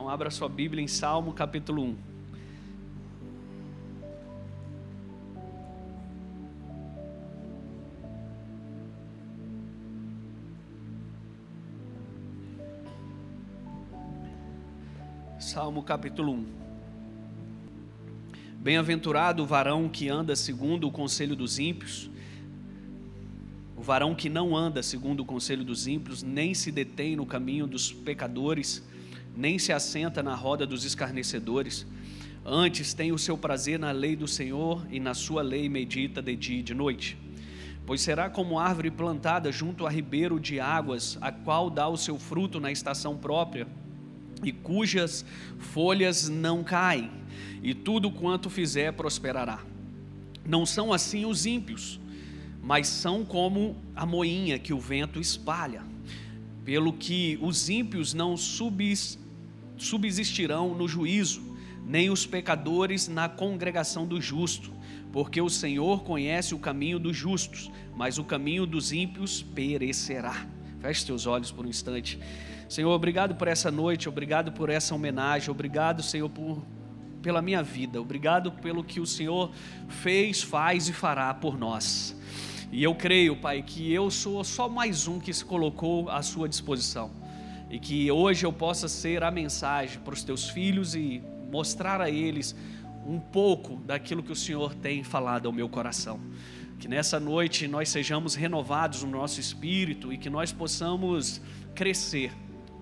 [0.00, 1.96] Então abra sua Bíblia em Salmo capítulo 1.
[15.38, 16.46] Salmo capítulo 1.
[18.56, 22.10] Bem-aventurado o varão que anda segundo o conselho dos ímpios,
[23.76, 27.66] o varão que não anda segundo o conselho dos ímpios, nem se detém no caminho
[27.66, 28.82] dos pecadores,
[29.40, 31.86] nem se assenta na roda dos escarnecedores.
[32.44, 36.36] Antes tem o seu prazer na lei do Senhor e na sua lei medita de
[36.36, 37.16] dia e de noite.
[37.86, 42.18] Pois será como árvore plantada junto a ribeiro de águas, a qual dá o seu
[42.18, 43.66] fruto na estação própria
[44.44, 45.24] e cujas
[45.58, 47.10] folhas não caem,
[47.62, 49.60] e tudo quanto fizer prosperará.
[50.46, 51.98] Não são assim os ímpios,
[52.62, 55.82] mas são como a moinha que o vento espalha.
[56.62, 58.36] Pelo que os ímpios não
[59.80, 64.70] subsistirão no juízo, nem os pecadores na congregação do justo,
[65.12, 70.46] porque o Senhor conhece o caminho dos justos, mas o caminho dos ímpios perecerá.
[70.80, 72.18] Feche seus olhos por um instante.
[72.68, 76.62] Senhor, obrigado por essa noite, obrigado por essa homenagem, obrigado, Senhor, por,
[77.20, 79.50] pela minha vida, obrigado pelo que o Senhor
[79.88, 82.16] fez, faz e fará por nós.
[82.70, 86.48] E eu creio, Pai, que eu sou só mais um que se colocou à Sua
[86.48, 87.19] disposição.
[87.70, 92.10] E que hoje eu possa ser a mensagem para os teus filhos e mostrar a
[92.10, 92.54] eles
[93.06, 96.20] um pouco daquilo que o Senhor tem falado ao meu coração.
[96.78, 101.40] Que nessa noite nós sejamos renovados no nosso espírito e que nós possamos
[101.74, 102.32] crescer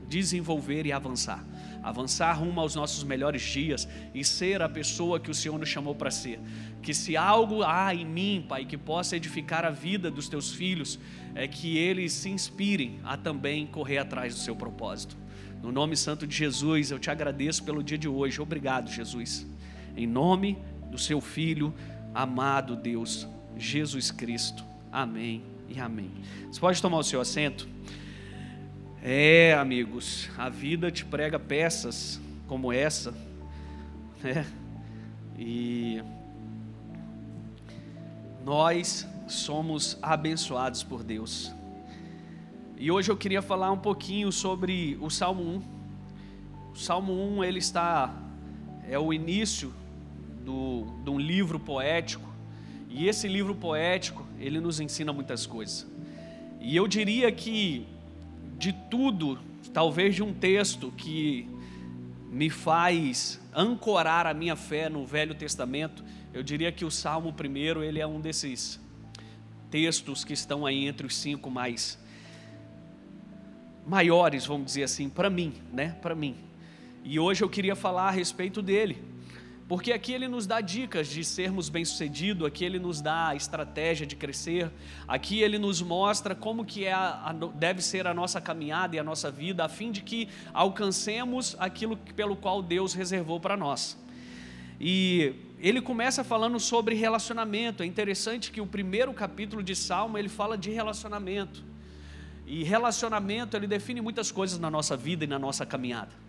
[0.08, 1.44] desenvolver e avançar.
[1.82, 5.94] Avançar rumo aos nossos melhores dias e ser a pessoa que o Senhor nos chamou
[5.94, 6.40] para ser.
[6.82, 10.98] Que se algo há em mim, Pai, que possa edificar a vida dos teus filhos,
[11.34, 15.16] é que eles se inspirem a também correr atrás do seu propósito.
[15.62, 18.40] No nome santo de Jesus, eu te agradeço pelo dia de hoje.
[18.40, 19.46] Obrigado, Jesus.
[19.96, 20.58] Em nome
[20.90, 21.74] do seu filho,
[22.14, 23.26] amado Deus,
[23.56, 24.64] Jesus Cristo.
[24.90, 26.10] Amém e amém.
[26.50, 27.68] Você pode tomar o seu assento?
[29.00, 33.14] É, amigos, a vida te prega peças como essa,
[34.20, 34.44] né?
[35.38, 36.02] E
[38.44, 41.54] nós somos abençoados por Deus.
[42.76, 45.62] E hoje eu queria falar um pouquinho sobre o Salmo 1.
[46.72, 48.12] O Salmo 1, ele está
[48.88, 49.72] é o início
[50.44, 52.28] do, de um livro poético.
[52.88, 55.86] E esse livro poético, ele nos ensina muitas coisas.
[56.60, 57.86] E eu diria que
[58.58, 59.38] de tudo,
[59.72, 61.48] talvez de um texto que
[62.30, 66.04] me faz ancorar a minha fé no Velho Testamento,
[66.34, 68.80] eu diria que o Salmo primeiro ele é um desses
[69.70, 71.98] textos que estão aí entre os cinco mais
[73.86, 75.96] maiores, vamos dizer assim, para mim, né?
[76.02, 76.36] Para mim.
[77.04, 79.02] E hoje eu queria falar a respeito dele.
[79.68, 84.06] Porque aqui ele nos dá dicas de sermos bem-sucedidos, aqui ele nos dá a estratégia
[84.06, 84.70] de crescer,
[85.06, 88.98] aqui ele nos mostra como que é a, a, deve ser a nossa caminhada e
[88.98, 93.98] a nossa vida, a fim de que alcancemos aquilo pelo qual Deus reservou para nós.
[94.80, 97.82] E ele começa falando sobre relacionamento.
[97.82, 101.62] É interessante que o primeiro capítulo de Salmo ele fala de relacionamento.
[102.46, 106.27] E relacionamento ele define muitas coisas na nossa vida e na nossa caminhada.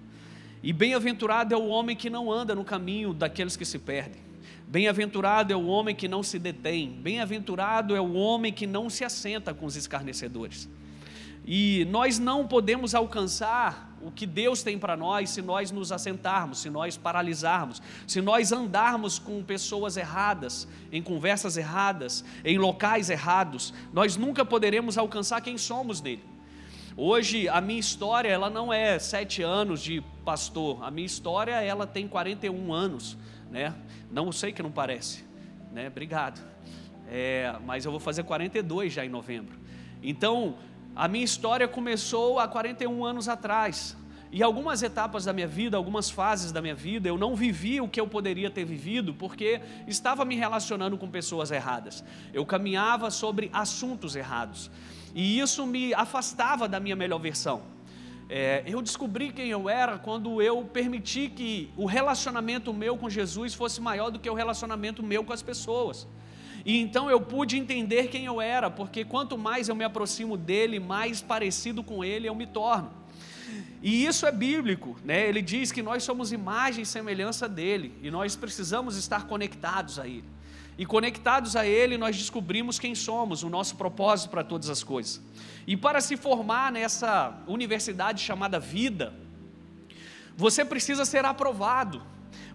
[0.61, 4.21] E bem-aventurado é o homem que não anda no caminho daqueles que se perdem.
[4.67, 6.91] Bem-aventurado é o homem que não se detém.
[6.91, 10.69] Bem-aventurado é o homem que não se assenta com os escarnecedores.
[11.45, 16.59] E nós não podemos alcançar o que Deus tem para nós se nós nos assentarmos,
[16.59, 23.73] se nós paralisarmos, se nós andarmos com pessoas erradas, em conversas erradas, em locais errados.
[23.93, 26.23] Nós nunca poderemos alcançar quem somos nele.
[26.95, 31.87] Hoje a minha história ela não é sete anos de pastor, a minha história ela
[31.87, 33.17] tem 41 anos,
[33.49, 33.73] né?
[34.11, 35.25] Não sei que não parece,
[35.71, 35.87] né?
[35.87, 36.39] Obrigado.
[37.07, 39.57] É, mas eu vou fazer 42 já em novembro.
[40.03, 40.53] Então
[40.95, 43.97] a minha história começou há 41 anos atrás.
[44.31, 47.89] E algumas etapas da minha vida, algumas fases da minha vida, eu não vivi o
[47.89, 52.03] que eu poderia ter vivido porque estava me relacionando com pessoas erradas.
[52.31, 54.69] Eu caminhava sobre assuntos errados.
[55.15, 57.78] E isso me afastava da minha melhor versão.
[58.29, 63.55] É, eu descobri quem eu era quando eu permiti que o relacionamento meu com Jesus
[63.55, 66.07] fosse maior do que o relacionamento meu com as pessoas.
[66.63, 70.79] E então eu pude entender quem eu era, porque quanto mais eu me aproximo dele,
[70.79, 72.91] mais parecido com ele eu me torno.
[73.81, 75.27] E isso é bíblico, né?
[75.27, 80.05] Ele diz que nós somos imagem e semelhança dele, e nós precisamos estar conectados a
[80.05, 80.25] ele.
[80.79, 85.21] E conectados a Ele, nós descobrimos quem somos, o nosso propósito para todas as coisas.
[85.71, 87.11] E para se formar nessa
[87.45, 89.13] universidade chamada vida,
[90.35, 92.01] Você precisa ser aprovado.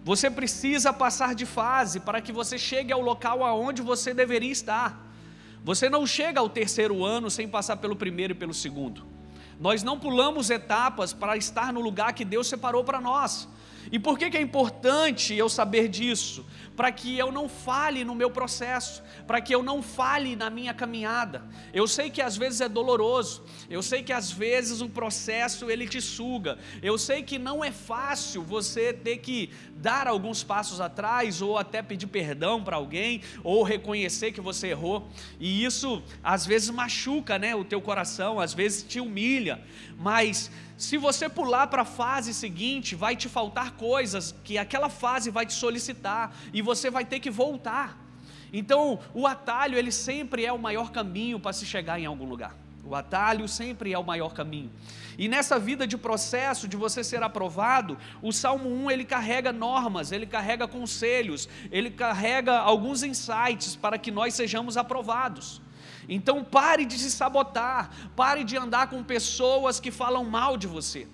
[0.03, 4.89] Você precisa passar de fase para que você chegue ao local aonde você deveria estar.
[5.63, 9.05] Você não chega ao terceiro ano sem passar pelo primeiro e pelo segundo.
[9.59, 13.47] Nós não pulamos etapas para estar no lugar que Deus separou para nós.
[13.91, 16.45] E por que, que é importante eu saber disso?
[16.75, 20.73] Para que eu não fale no meu processo, para que eu não fale na minha
[20.73, 21.43] caminhada.
[21.73, 25.87] Eu sei que às vezes é doloroso, eu sei que às vezes o processo ele
[25.87, 31.41] te suga, eu sei que não é fácil você ter que dar alguns passos atrás,
[31.41, 35.07] ou até pedir perdão para alguém, ou reconhecer que você errou,
[35.39, 39.61] e isso às vezes machuca né, o teu coração, às vezes te humilha,
[39.97, 45.29] mas se você pular para a fase seguinte, vai te faltar coisas que aquela fase
[45.29, 47.97] vai te solicitar e você vai ter que voltar.
[48.51, 52.55] Então, o atalho, ele sempre é o maior caminho para se chegar em algum lugar.
[52.83, 54.71] O atalho sempre é o maior caminho.
[55.17, 60.11] E nessa vida de processo, de você ser aprovado, o Salmo 1 ele carrega normas,
[60.11, 65.61] ele carrega conselhos, ele carrega alguns insights para que nós sejamos aprovados.
[66.07, 71.07] Então pare de se sabotar, pare de andar com pessoas que falam mal de você.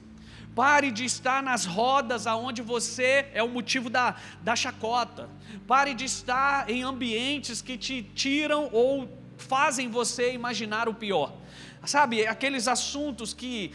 [0.53, 5.29] Pare de estar nas rodas aonde você é o motivo da, da chacota.
[5.65, 9.07] Pare de estar em ambientes que te tiram ou
[9.37, 11.33] fazem você imaginar o pior.
[11.85, 13.73] Sabe, aqueles assuntos que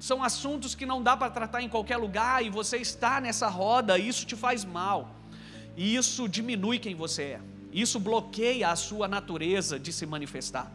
[0.00, 3.98] são assuntos que não dá para tratar em qualquer lugar e você está nessa roda,
[3.98, 5.14] isso te faz mal.
[5.76, 7.40] E isso diminui quem você é.
[7.72, 10.70] Isso bloqueia a sua natureza de se manifestar.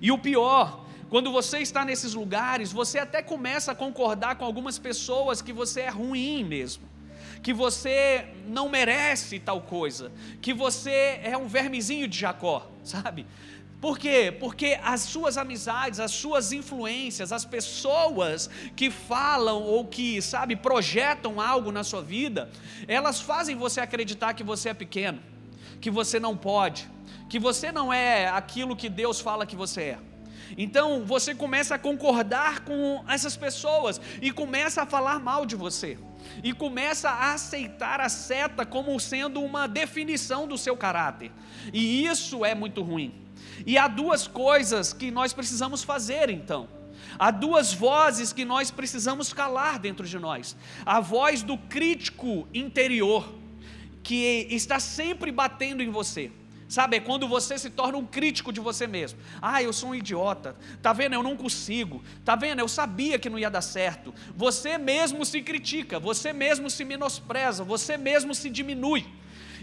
[0.00, 4.78] E o pior, quando você está nesses lugares, você até começa a concordar com algumas
[4.78, 6.84] pessoas que você é ruim mesmo,
[7.42, 10.10] que você não merece tal coisa,
[10.40, 13.26] que você é um vermezinho de Jacó, sabe?
[13.80, 14.34] Por quê?
[14.38, 21.40] Porque as suas amizades, as suas influências, as pessoas que falam ou que, sabe, projetam
[21.40, 22.50] algo na sua vida,
[22.86, 25.20] elas fazem você acreditar que você é pequeno
[25.80, 26.88] que você não pode,
[27.28, 29.98] que você não é aquilo que Deus fala que você é.
[30.56, 35.98] Então você começa a concordar com essas pessoas e começa a falar mal de você.
[36.42, 41.32] E começa a aceitar a seta como sendo uma definição do seu caráter.
[41.72, 43.14] E isso é muito ruim.
[43.64, 46.68] E há duas coisas que nós precisamos fazer então.
[47.18, 53.39] Há duas vozes que nós precisamos calar dentro de nós: a voz do crítico interior
[54.02, 56.30] que está sempre batendo em você.
[56.70, 59.18] Sabe, é quando você se torna um crítico de você mesmo.
[59.42, 60.54] Ah, eu sou um idiota.
[60.80, 61.14] Tá vendo?
[61.14, 62.00] Eu não consigo.
[62.24, 62.60] Tá vendo?
[62.60, 64.14] Eu sabia que não ia dar certo.
[64.36, 69.04] Você mesmo se critica, você mesmo se menospreza, você mesmo se diminui.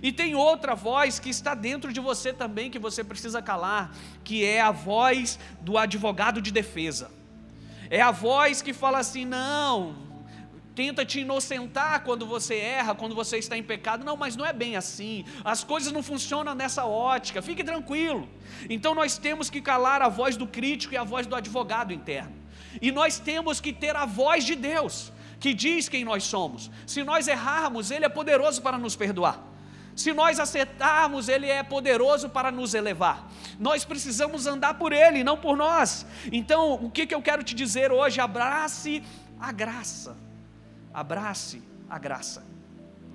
[0.04, 4.44] E tem outra voz que está dentro de você também que você precisa calar, que
[4.44, 7.10] é a voz do advogado de defesa.
[7.90, 9.95] É a voz que fala assim: "Não,
[10.77, 14.06] tenta te inocentar quando você erra, quando você está em pecado.
[14.06, 15.25] Não, mas não é bem assim.
[15.44, 17.41] As coisas não funcionam nessa ótica.
[17.41, 18.29] Fique tranquilo.
[18.69, 22.35] Então nós temos que calar a voz do crítico e a voz do advogado interno.
[22.79, 26.69] E nós temos que ter a voz de Deus, que diz quem nós somos.
[26.85, 29.44] Se nós errarmos, Ele é poderoso para nos perdoar.
[29.95, 33.27] Se nós acertarmos, Ele é poderoso para nos elevar.
[33.59, 36.06] Nós precisamos andar por Ele, não por nós.
[36.31, 38.21] Então, o que, que eu quero te dizer hoje?
[38.21, 39.01] Abrace
[39.39, 40.26] a graça
[40.97, 42.44] abrace a graça.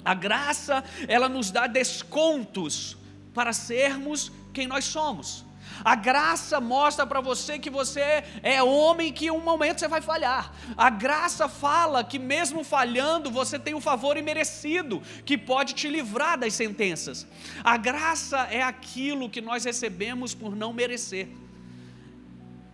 [0.05, 2.97] A graça, ela nos dá descontos
[3.35, 5.45] para sermos quem nós somos.
[5.85, 10.01] A graça mostra para você que você é homem que em um momento você vai
[10.01, 10.53] falhar.
[10.77, 15.89] A graça fala que mesmo falhando você tem o um favor imerecido que pode te
[15.89, 17.27] livrar das sentenças.
[17.65, 21.29] A graça é aquilo que nós recebemos por não merecer.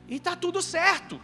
[0.07, 1.19] E está tudo certo.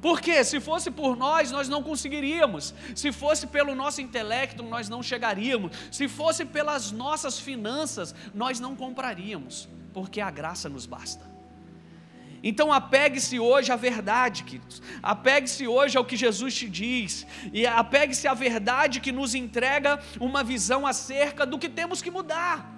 [0.00, 2.74] Porque se fosse por nós, nós não conseguiríamos.
[2.94, 5.76] Se fosse pelo nosso intelecto, nós não chegaríamos.
[5.90, 9.68] Se fosse pelas nossas finanças, nós não compraríamos.
[9.92, 11.24] Porque a graça nos basta.
[12.42, 14.82] Então apegue-se hoje à verdade, queridos.
[15.02, 17.26] Apegue-se hoje ao que Jesus te diz.
[17.52, 22.75] E apegue-se à verdade que nos entrega uma visão acerca do que temos que mudar.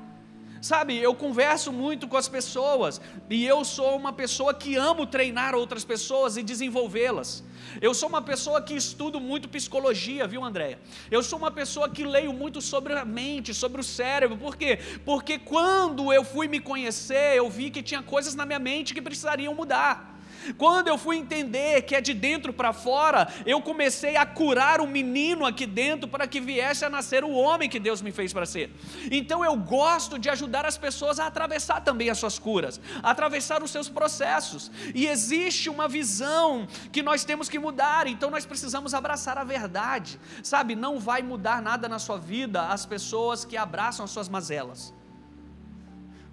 [0.60, 3.00] Sabe, eu converso muito com as pessoas
[3.30, 7.44] e eu sou uma pessoa que amo treinar outras pessoas e desenvolvê-las.
[7.80, 10.80] Eu sou uma pessoa que estudo muito psicologia, viu, Andréia?
[11.10, 14.36] Eu sou uma pessoa que leio muito sobre a mente, sobre o cérebro.
[14.36, 14.78] Por quê?
[15.04, 19.02] Porque quando eu fui me conhecer, eu vi que tinha coisas na minha mente que
[19.02, 20.17] precisariam mudar.
[20.56, 24.86] Quando eu fui entender que é de dentro para fora, eu comecei a curar o
[24.86, 28.46] menino aqui dentro para que viesse a nascer o homem que Deus me fez para
[28.46, 28.70] ser.
[29.10, 33.70] Então eu gosto de ajudar as pessoas a atravessar também as suas curas, atravessar os
[33.70, 34.70] seus processos.
[34.94, 40.18] E existe uma visão que nós temos que mudar, então nós precisamos abraçar a verdade.
[40.42, 44.97] Sabe, não vai mudar nada na sua vida as pessoas que abraçam as suas mazelas.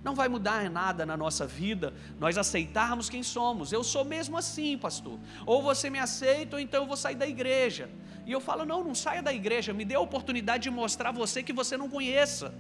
[0.05, 3.71] Não vai mudar nada na nossa vida nós aceitarmos quem somos.
[3.71, 5.17] Eu sou mesmo assim, pastor.
[5.47, 7.89] Ou você me aceita, ou então eu vou sair da igreja.
[8.23, 9.73] E eu falo: não, não saia da igreja.
[9.73, 12.53] Me dê a oportunidade de mostrar a você que você não conheça.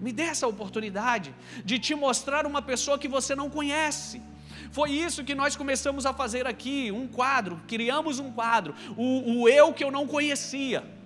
[0.00, 4.22] Me dê essa oportunidade de te mostrar uma pessoa que você não conhece.
[4.70, 9.48] Foi isso que nós começamos a fazer aqui, um quadro, criamos um quadro, o, o
[9.48, 11.01] eu que eu não conhecia.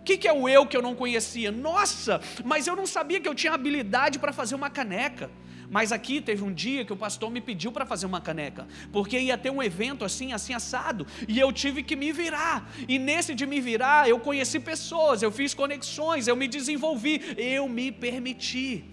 [0.00, 1.52] O que, que é o eu que eu não conhecia?
[1.52, 5.30] Nossa, mas eu não sabia que eu tinha habilidade para fazer uma caneca.
[5.70, 9.16] Mas aqui teve um dia que o pastor me pediu para fazer uma caneca, porque
[9.16, 12.68] ia ter um evento assim, assim assado, e eu tive que me virar.
[12.88, 17.68] E nesse de me virar, eu conheci pessoas, eu fiz conexões, eu me desenvolvi, eu
[17.68, 18.84] me permiti.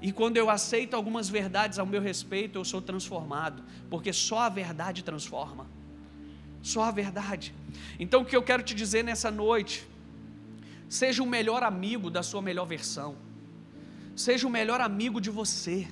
[0.00, 4.48] E quando eu aceito algumas verdades ao meu respeito, eu sou transformado, porque só a
[4.48, 5.66] verdade transforma.
[6.62, 7.54] Só a verdade.
[8.00, 9.86] Então o que eu quero te dizer nessa noite,
[10.88, 13.16] Seja o melhor amigo da sua melhor versão.
[14.14, 15.88] Seja o melhor amigo de você.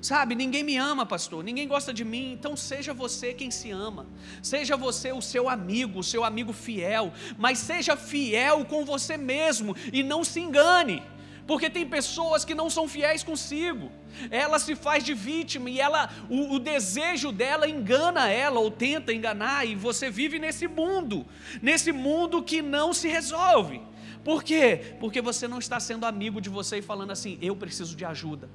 [0.00, 4.06] Sabe, ninguém me ama, pastor, ninguém gosta de mim, então seja você quem se ama.
[4.42, 9.74] Seja você o seu amigo, o seu amigo fiel, mas seja fiel com você mesmo
[9.92, 11.02] e não se engane.
[11.46, 13.90] Porque tem pessoas que não são fiéis consigo.
[14.30, 19.12] Ela se faz de vítima e ela o, o, desejo dela engana ela ou tenta
[19.12, 21.24] enganar e você vive nesse mundo,
[21.62, 23.80] nesse mundo que não se resolve.
[24.26, 24.80] Por quê?
[24.98, 28.50] Porque você não está sendo amigo de você e falando assim: eu preciso de ajuda.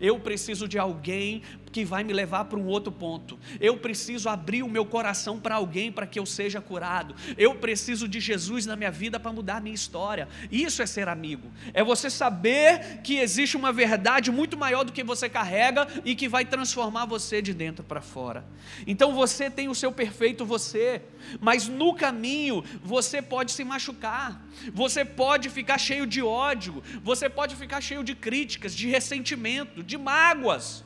[0.00, 3.38] Eu preciso de alguém que vai me levar para um outro ponto.
[3.58, 7.16] Eu preciso abrir o meu coração para alguém para que eu seja curado.
[7.38, 10.28] Eu preciso de Jesus na minha vida para mudar a minha história.
[10.50, 11.50] Isso é ser amigo.
[11.72, 16.28] É você saber que existe uma verdade muito maior do que você carrega e que
[16.28, 18.44] vai transformar você de dentro para fora.
[18.86, 21.02] Então você tem o seu perfeito você,
[21.40, 24.42] mas no caminho você pode se machucar.
[24.74, 29.96] Você pode ficar cheio de ódio, você pode ficar cheio de críticas, de ressentimento, de
[29.96, 30.84] mágoas.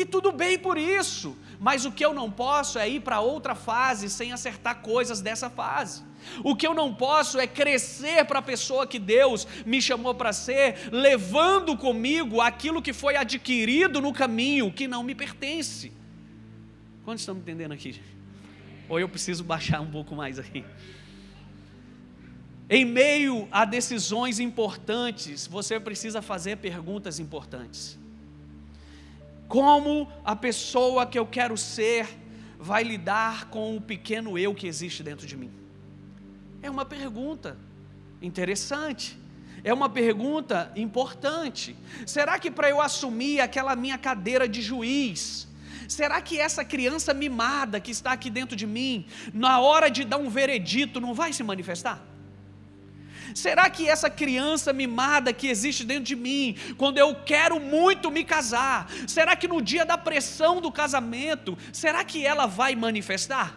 [0.00, 3.54] E tudo bem por isso, mas o que eu não posso é ir para outra
[3.54, 6.02] fase sem acertar coisas dessa fase.
[6.42, 10.32] O que eu não posso é crescer para a pessoa que Deus me chamou para
[10.32, 15.92] ser, levando comigo aquilo que foi adquirido no caminho que não me pertence.
[17.04, 18.00] Quantos estão me entendendo aqui?
[18.88, 20.64] Ou eu preciso baixar um pouco mais aqui?
[22.70, 27.99] Em meio a decisões importantes, você precisa fazer perguntas importantes.
[29.50, 32.06] Como a pessoa que eu quero ser
[32.56, 35.50] vai lidar com o pequeno eu que existe dentro de mim?
[36.62, 37.58] É uma pergunta
[38.22, 39.18] interessante.
[39.64, 41.76] É uma pergunta importante.
[42.06, 45.48] Será que para eu assumir aquela minha cadeira de juiz,
[45.88, 49.04] será que essa criança mimada que está aqui dentro de mim,
[49.34, 52.00] na hora de dar um veredito, não vai se manifestar?
[53.34, 58.24] Será que essa criança mimada que existe dentro de mim, quando eu quero muito me
[58.24, 63.56] casar, será que no dia da pressão do casamento, será que ela vai manifestar?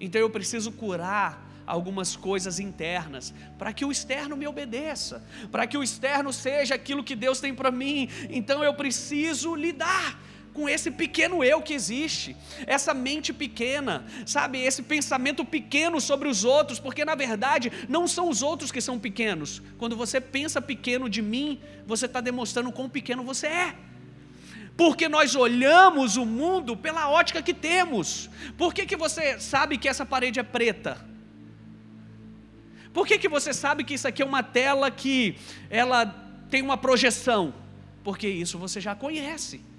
[0.00, 5.78] Então eu preciso curar algumas coisas internas, para que o externo me obedeça, para que
[5.78, 8.08] o externo seja aquilo que Deus tem para mim.
[8.28, 10.18] Então eu preciso lidar
[10.54, 16.44] com esse pequeno eu que existe, essa mente pequena, sabe, esse pensamento pequeno sobre os
[16.44, 19.60] outros, porque na verdade não são os outros que são pequenos.
[19.76, 23.74] Quando você pensa pequeno de mim, você está demonstrando quão pequeno você é.
[24.76, 28.30] Porque nós olhamos o mundo pela ótica que temos.
[28.56, 31.04] Por que, que você sabe que essa parede é preta?
[32.92, 35.36] Por que, que você sabe que isso aqui é uma tela que
[35.68, 36.06] ela
[36.48, 37.52] tem uma projeção?
[38.04, 39.73] Porque isso você já conhece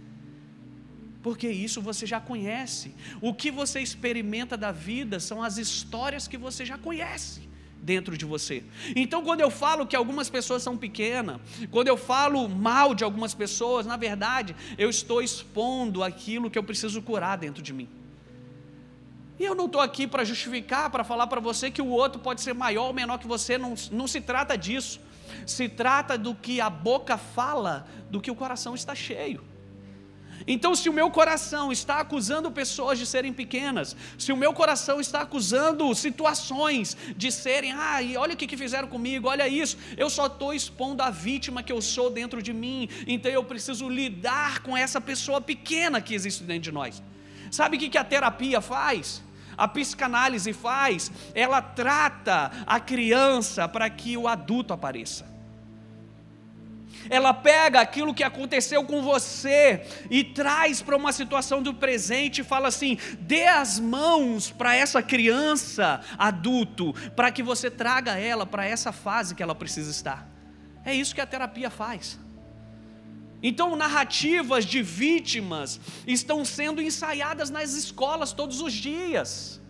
[1.26, 2.94] porque isso você já conhece.
[3.20, 7.50] O que você experimenta da vida são as histórias que você já conhece
[7.82, 8.64] dentro de você.
[8.96, 11.42] Então, quando eu falo que algumas pessoas são pequenas,
[11.72, 16.64] quando eu falo mal de algumas pessoas, na verdade, eu estou expondo aquilo que eu
[16.64, 17.90] preciso curar dentro de mim.
[19.40, 22.40] E eu não estou aqui para justificar, para falar para você que o outro pode
[22.42, 25.02] ser maior ou menor que você, não, não se trata disso.
[25.48, 29.55] Se trata do que a boca fala, do que o coração está cheio.
[30.48, 35.00] Então, se o meu coração está acusando pessoas de serem pequenas, se o meu coração
[35.00, 40.10] está acusando situações de serem, ah, e olha o que, fizeram comigo, olha isso, eu
[40.10, 44.60] só estou expondo a vítima que eu sou dentro de mim, então eu preciso lidar
[44.60, 47.02] com essa pessoa pequena que existe dentro de nós.
[47.50, 49.24] Sabe o que a terapia faz?
[49.58, 55.35] A psicanálise faz, ela trata a criança para que o adulto apareça.
[57.10, 62.44] Ela pega aquilo que aconteceu com você e traz para uma situação do presente e
[62.44, 68.66] fala assim: dê as mãos para essa criança adulto, para que você traga ela para
[68.66, 70.28] essa fase que ela precisa estar.
[70.84, 72.20] É isso que a terapia faz.
[73.42, 79.62] Então, narrativas de vítimas estão sendo ensaiadas nas escolas todos os dias.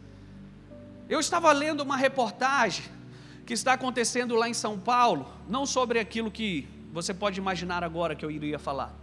[1.10, 2.86] Eu estava lendo uma reportagem
[3.46, 8.16] que está acontecendo lá em São Paulo, não sobre aquilo que você pode imaginar agora
[8.16, 8.98] que eu iria falar.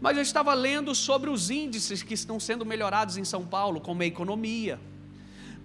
[0.00, 4.02] Mas eu estava lendo sobre os índices que estão sendo melhorados em São Paulo, como
[4.02, 4.80] a economia,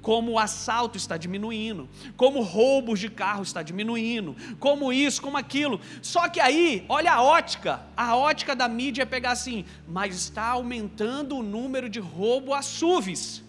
[0.02, 5.80] como o assalto está diminuindo, como roubos de carro está diminuindo, como isso, como aquilo.
[6.02, 10.48] Só que aí, olha a ótica, a ótica da mídia é pegar assim, mas está
[10.48, 13.42] aumentando o número de roubo a SUVs.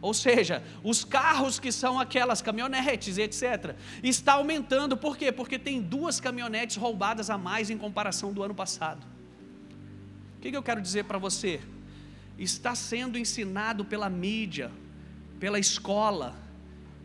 [0.00, 4.96] Ou seja, os carros que são aquelas caminhonetes, etc., está aumentando.
[4.96, 5.32] Por quê?
[5.32, 9.06] Porque tem duas caminhonetes roubadas a mais em comparação do ano passado.
[10.36, 11.60] O que, eu quero dizer para você?
[12.38, 14.70] Está sendo ensinado pela mídia,
[15.40, 16.34] pela escola,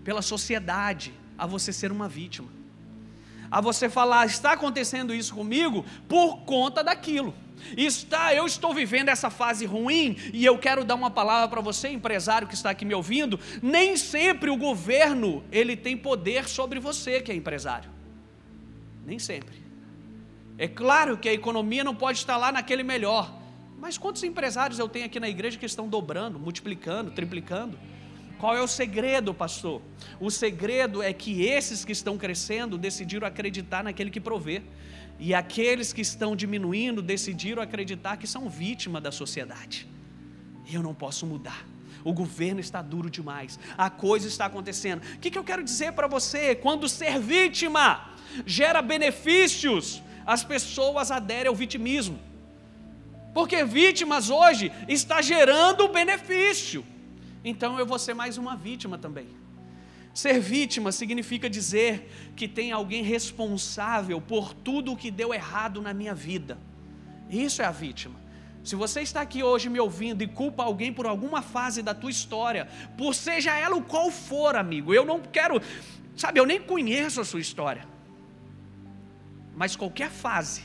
[0.04, 2.50] pela sociedade, a você ser uma vítima.
[3.50, 7.34] A você falar, está acontecendo isso comigo por conta daquilo.
[7.78, 11.90] Está, eu estou vivendo essa fase ruim e eu quero dar uma palavra para você,
[11.90, 13.40] empresário que está aqui me ouvindo.
[13.62, 17.90] Nem sempre o governo ele tem poder sobre você que é empresário.
[19.06, 19.62] Nem sempre.
[20.58, 23.34] É claro que a economia não pode estar lá naquele melhor.
[23.80, 27.80] Mas quantos empresários eu tenho aqui na igreja que estão dobrando, multiplicando, triplicando?
[28.38, 29.82] Qual é o segredo, pastor?
[30.20, 34.62] O segredo é que esses que estão crescendo decidiram acreditar naquele que provê.
[35.24, 39.88] E aqueles que estão diminuindo decidiram acreditar que são vítima da sociedade.
[40.68, 41.64] E eu não posso mudar.
[42.04, 43.60] O governo está duro demais.
[43.78, 45.04] A coisa está acontecendo.
[45.04, 46.56] O que, que eu quero dizer para você?
[46.56, 48.16] Quando ser vítima
[48.48, 52.20] gera benefícios, as pessoas aderem ao vitimismo.
[53.32, 56.84] Porque vítimas hoje está gerando benefício.
[57.46, 59.28] Então eu vou ser mais uma vítima também.
[60.14, 65.94] Ser vítima significa dizer que tem alguém responsável por tudo o que deu errado na
[65.94, 66.58] minha vida.
[67.30, 68.20] Isso é a vítima.
[68.64, 72.12] Se você está aqui hoje me ouvindo e culpa alguém por alguma fase da tua
[72.12, 75.62] história, por seja ela o qual for, amigo, eu não quero,
[76.16, 77.88] sabe, eu nem conheço a sua história.
[79.56, 80.64] Mas qualquer fase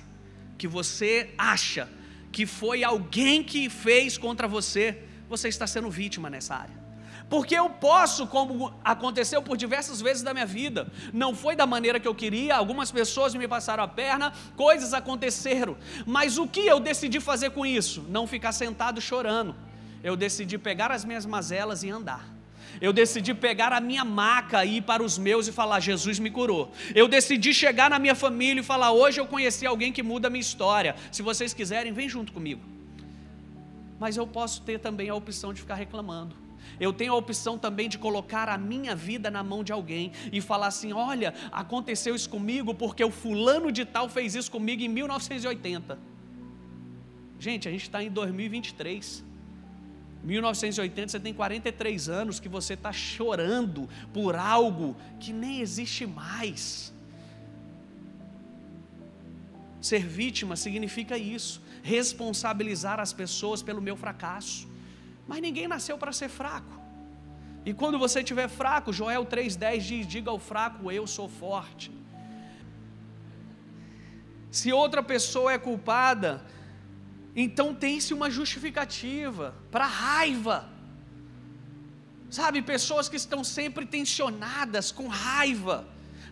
[0.58, 1.88] que você acha
[2.30, 6.85] que foi alguém que fez contra você, você está sendo vítima nessa área.
[7.28, 11.98] Porque eu posso, como aconteceu por diversas vezes da minha vida, não foi da maneira
[11.98, 16.78] que eu queria, algumas pessoas me passaram a perna, coisas aconteceram, mas o que eu
[16.78, 18.04] decidi fazer com isso?
[18.08, 19.56] Não ficar sentado chorando.
[20.04, 22.32] Eu decidi pegar as minhas mazelas e andar.
[22.80, 26.30] Eu decidi pegar a minha maca e ir para os meus e falar: Jesus me
[26.30, 26.70] curou.
[26.94, 30.30] Eu decidi chegar na minha família e falar: hoje eu conheci alguém que muda a
[30.30, 30.94] minha história.
[31.10, 32.60] Se vocês quiserem, vem junto comigo.
[33.98, 36.45] Mas eu posso ter também a opção de ficar reclamando
[36.78, 40.40] eu tenho a opção também de colocar a minha vida na mão de alguém e
[40.40, 44.88] falar assim: olha, aconteceu isso comigo porque o fulano de tal fez isso comigo em
[44.88, 45.98] 1980.
[47.38, 49.24] Gente, a gente está em 2023.
[50.24, 56.92] 1980, você tem 43 anos que você está chorando por algo que nem existe mais.
[59.80, 64.68] Ser vítima significa isso, responsabilizar as pessoas pelo meu fracasso.
[65.26, 66.80] Mas ninguém nasceu para ser fraco.
[67.64, 71.90] E quando você estiver fraco, Joel 3,10 diz: Diga ao fraco, eu sou forte.
[74.50, 76.44] Se outra pessoa é culpada,
[77.34, 80.68] então tem-se uma justificativa para raiva.
[82.30, 85.86] Sabe, pessoas que estão sempre tensionadas, com raiva,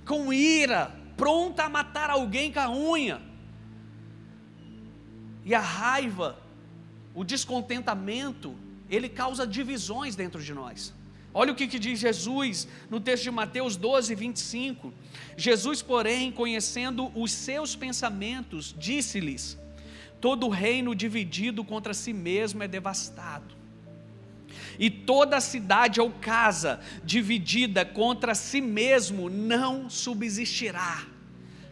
[0.07, 3.21] com ira, pronta a matar alguém com a unha.
[5.45, 6.39] E a raiva,
[7.15, 8.57] o descontentamento,
[8.89, 10.93] ele causa divisões dentro de nós.
[11.33, 14.93] Olha o que, que, diz Jesus no texto de Mateus 12, 25.
[15.37, 19.59] Jesus, porém, conhecendo os seus pensamentos, disse-lhes:
[20.21, 23.53] Todo reino dividido contra si mesmo é devastado,
[24.79, 31.14] e toda cidade ou casa dividida contra si mesmo não subsistirá.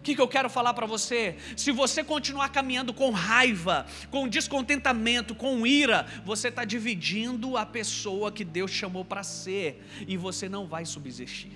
[0.03, 1.37] O que, que eu quero falar para você?
[1.57, 8.33] Se você continuar caminhando com raiva, com descontentamento, com ira, você está dividindo a pessoa
[8.33, 11.53] que Deus chamou para ser, e você não vai subsistir,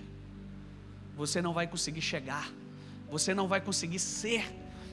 [1.17, 2.49] você não vai conseguir chegar,
[3.11, 4.45] você não vai conseguir ser.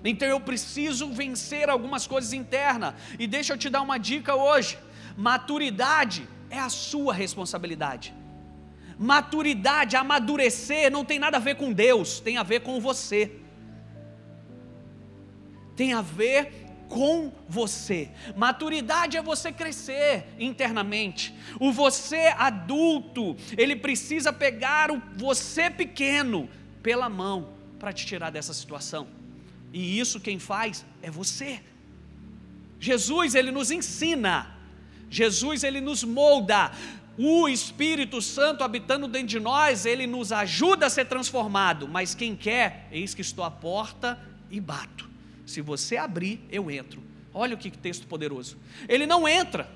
[0.03, 4.79] Então eu preciso vencer algumas coisas internas, e deixa eu te dar uma dica hoje.
[5.15, 8.15] Maturidade é a sua responsabilidade.
[8.97, 13.42] Maturidade, amadurecer, não tem nada a ver com Deus, tem a ver com você.
[15.75, 18.09] Tem a ver com você.
[18.35, 21.33] Maturidade é você crescer internamente.
[21.59, 26.47] O você adulto, ele precisa pegar o você pequeno
[26.83, 29.07] pela mão para te tirar dessa situação.
[29.71, 31.61] E isso quem faz é você.
[32.79, 34.55] Jesus, ele nos ensina.
[35.09, 36.71] Jesus, ele nos molda.
[37.17, 41.87] O Espírito Santo habitando dentro de nós, ele nos ajuda a ser transformado.
[41.87, 44.19] Mas quem quer, eis que estou à porta
[44.51, 45.12] e bato.
[45.45, 47.03] Se você abrir, eu entro.
[47.33, 48.57] Olha o que texto poderoso.
[48.87, 49.69] Ele não entra.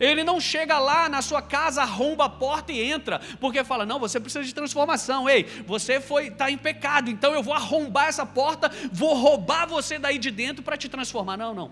[0.00, 4.00] Ele não chega lá na sua casa, arromba a porta e entra, porque fala: "Não,
[4.00, 5.28] você precisa de transformação.
[5.28, 9.98] Ei, você foi tá em pecado, então eu vou arrombar essa porta, vou roubar você
[9.98, 11.36] daí de dentro para te transformar".
[11.36, 11.70] Não, não.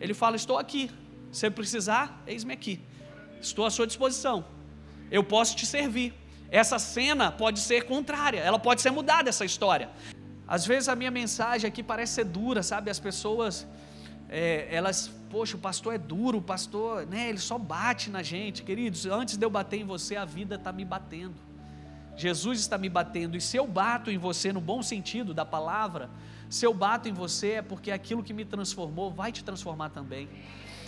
[0.00, 0.90] Ele fala: "Estou aqui.
[1.32, 2.80] Se precisar, eis-me aqui.
[3.40, 4.44] Estou à sua disposição.
[5.10, 6.12] Eu posso te servir".
[6.50, 9.90] Essa cena pode ser contrária, ela pode ser mudada essa história.
[10.48, 12.90] Às vezes a minha mensagem aqui parece ser dura, sabe?
[12.90, 13.66] As pessoas,
[14.30, 17.28] é, elas, poxa, o pastor é duro, o pastor, né?
[17.28, 19.04] Ele só bate na gente, queridos.
[19.04, 21.34] Antes de eu bater em você, a vida está me batendo.
[22.16, 26.10] Jesus está me batendo, e se eu bato em você no bom sentido da palavra,
[26.50, 30.28] se eu bato em você é porque aquilo que me transformou vai te transformar também.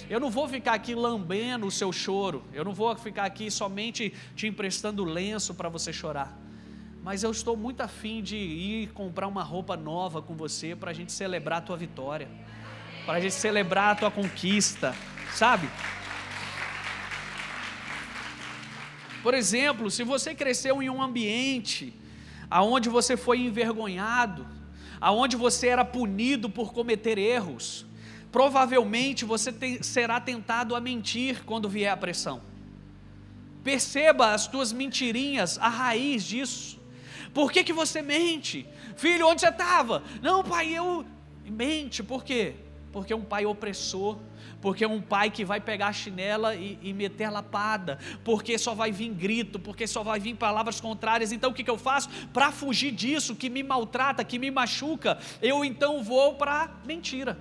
[0.08, 4.12] Eu não vou ficar aqui lambendo o seu choro, eu não vou ficar aqui somente
[4.34, 6.36] te emprestando lenço para você chorar
[7.02, 10.94] mas eu estou muito afim de ir comprar uma roupa nova com você para a
[10.94, 12.28] gente celebrar a tua vitória,
[13.06, 14.94] para a gente celebrar a tua conquista,
[15.34, 15.68] sabe?
[19.22, 21.94] Por exemplo, se você cresceu em um ambiente
[22.50, 24.46] aonde você foi envergonhado,
[25.00, 27.86] aonde você era punido por cometer erros,
[28.32, 32.42] provavelmente você te, será tentado a mentir quando vier a pressão.
[33.62, 36.79] Perceba as tuas mentirinhas, a raiz disso.
[37.32, 38.66] Por que, que você mente?
[38.96, 40.02] Filho, onde você estava?
[40.22, 41.04] Não, pai, eu.
[41.44, 42.54] Mente, por quê?
[42.92, 44.18] Porque é um pai opressor,
[44.60, 48.58] porque é um pai que vai pegar a chinela e, e, meter a lapada, porque
[48.58, 51.32] só vai vir grito, porque só vai vir palavras contrárias.
[51.32, 52.08] Então o que, que eu faço?
[52.32, 57.38] Para fugir disso, que me maltrata, que me machuca, eu então vou para mentira.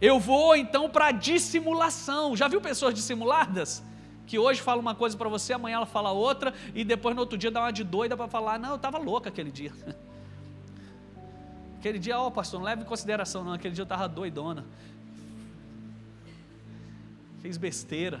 [0.00, 2.34] Eu vou então para dissimulação.
[2.34, 3.82] Já viu pessoas dissimuladas?
[4.30, 7.36] Que hoje fala uma coisa para você, amanhã ela fala outra, e depois no outro
[7.36, 9.72] dia dá uma de doida para falar, não, eu estava louca aquele dia.
[11.80, 14.66] Aquele dia, ó oh, pastor, não leve em consideração não, aquele dia eu estava doidona.
[17.40, 18.20] Fez besteira.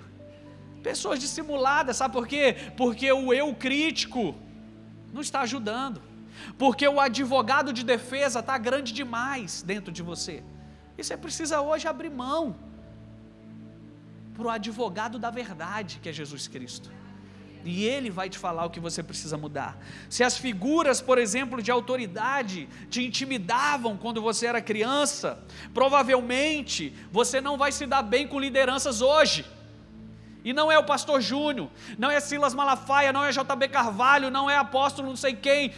[0.82, 2.56] Pessoas dissimuladas, sabe por quê?
[2.74, 4.34] Porque o eu crítico
[5.12, 6.00] não está ajudando.
[6.56, 10.42] Porque o advogado de defesa está grande demais dentro de você.
[10.96, 12.56] E você precisa hoje abrir mão
[14.40, 16.90] para o advogado da verdade, que é Jesus Cristo.
[17.62, 19.76] E ele vai te falar o que você precisa mudar.
[20.08, 25.38] Se as figuras, por exemplo, de autoridade te intimidavam quando você era criança,
[25.74, 29.44] provavelmente você não vai se dar bem com lideranças hoje.
[30.42, 34.48] E não é o pastor Júnior, não é Silas Malafaia, não é JB Carvalho, não
[34.48, 35.74] é apóstolo não sei quem,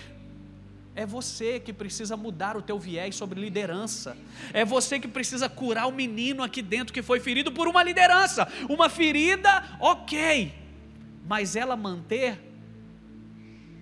[0.95, 4.17] é você que precisa mudar o teu viés sobre liderança.
[4.53, 8.47] É você que precisa curar o menino aqui dentro que foi ferido por uma liderança.
[8.69, 10.55] Uma ferida, ok,
[11.27, 12.39] mas ela manter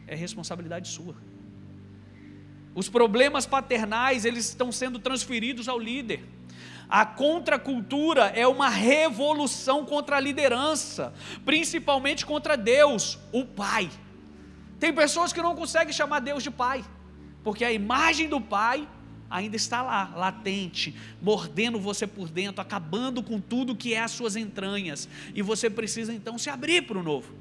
[0.07, 1.17] é responsabilidade sua.
[2.75, 6.25] Os problemas paternais, eles estão sendo transferidos ao líder.
[6.89, 11.13] A contracultura é uma revolução contra a liderança,
[11.45, 13.91] principalmente contra Deus, o Pai.
[14.79, 16.85] Tem pessoas que não conseguem chamar Deus de Pai
[17.43, 18.89] porque a imagem do Pai
[19.31, 24.35] ainda está lá, latente, mordendo você por dentro, acabando com tudo que é as suas
[24.35, 27.33] entranhas, e você precisa então se abrir para o novo.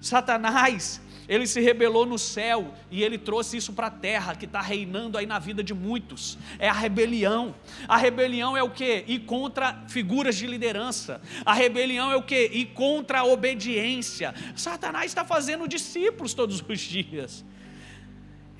[0.00, 4.60] Satanás, ele se rebelou no céu e ele trouxe isso para a terra que está
[4.60, 6.36] reinando aí na vida de muitos.
[6.58, 7.54] É a rebelião.
[7.86, 9.04] A rebelião é o que?
[9.06, 11.20] Ir contra figuras de liderança.
[11.44, 12.50] A rebelião é o que?
[12.52, 14.34] Ir contra a obediência.
[14.56, 17.44] Satanás está fazendo discípulos todos os dias.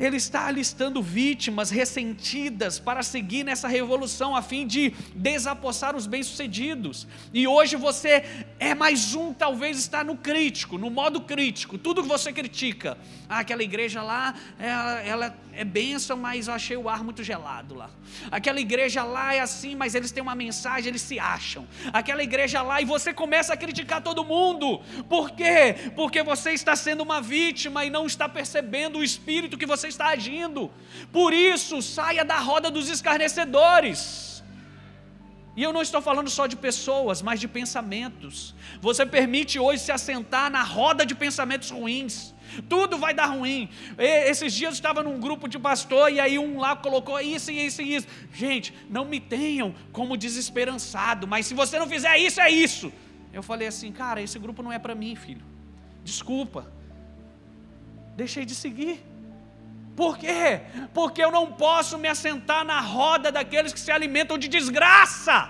[0.00, 7.06] Ele está alistando vítimas ressentidas para seguir nessa revolução a fim de desapossar os bem-sucedidos.
[7.34, 8.24] E hoje você
[8.58, 11.76] é mais um, talvez está no crítico, no modo crítico.
[11.76, 12.96] Tudo que você critica.
[13.28, 17.74] Ah, aquela igreja lá, ela, ela é bênção, mas eu achei o ar muito gelado
[17.74, 17.90] lá.
[18.30, 21.66] Aquela igreja lá é assim, mas eles têm uma mensagem, eles se acham.
[21.92, 24.80] Aquela igreja lá, e você começa a criticar todo mundo.
[25.08, 25.76] Por quê?
[25.94, 30.08] Porque você está sendo uma vítima e não está percebendo o espírito que você está
[30.08, 30.70] agindo.
[31.12, 34.30] Por isso, saia da roda dos escarnecedores.
[35.56, 38.54] E eu não estou falando só de pessoas, mas de pensamentos.
[38.80, 42.32] Você permite hoje se assentar na roda de pensamentos ruins.
[42.62, 43.68] Tudo vai dar ruim.
[43.98, 47.66] Esses dias eu estava num grupo de pastor e aí um lá colocou isso e
[47.66, 48.06] isso e isso.
[48.32, 52.92] Gente, não me tenham como desesperançado, mas se você não fizer isso, é isso.
[53.32, 55.42] Eu falei assim, cara, esse grupo não é para mim, filho.
[56.02, 56.72] Desculpa.
[58.16, 59.04] Deixei de seguir.
[59.94, 60.62] Por quê?
[60.94, 65.48] Porque eu não posso me assentar na roda daqueles que se alimentam de desgraça.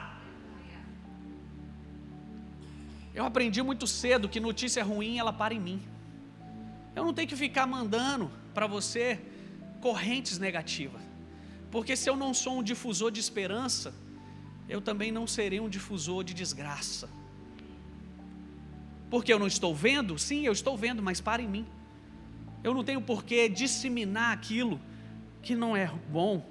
[3.15, 5.81] Eu aprendi muito cedo que notícia ruim ela para em mim.
[6.95, 9.21] Eu não tenho que ficar mandando para você
[9.81, 11.01] correntes negativas.
[11.71, 13.95] Porque se eu não sou um difusor de esperança,
[14.69, 17.09] eu também não serei um difusor de desgraça.
[19.09, 20.19] Porque eu não estou vendo?
[20.19, 21.67] Sim, eu estou vendo, mas para em mim.
[22.63, 24.81] Eu não tenho por que disseminar aquilo
[25.43, 26.45] que não é bom.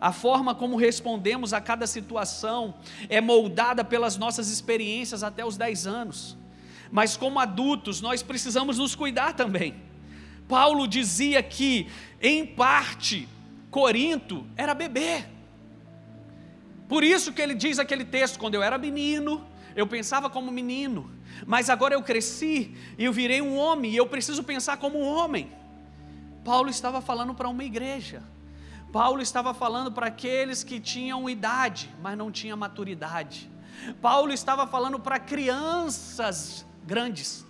[0.00, 2.74] A forma como respondemos a cada situação
[3.08, 6.36] é moldada pelas nossas experiências até os 10 anos.
[6.94, 9.74] Mas como adultos, nós precisamos nos cuidar também.
[10.46, 11.88] Paulo dizia que,
[12.22, 13.28] em parte,
[13.68, 15.24] Corinto era bebê.
[16.88, 21.10] Por isso que ele diz aquele texto: quando eu era menino, eu pensava como menino,
[21.44, 25.04] mas agora eu cresci e eu virei um homem e eu preciso pensar como um
[25.04, 25.50] homem.
[26.44, 28.22] Paulo estava falando para uma igreja.
[28.92, 33.50] Paulo estava falando para aqueles que tinham idade, mas não tinham maturidade.
[34.00, 37.44] Paulo estava falando para crianças grandes.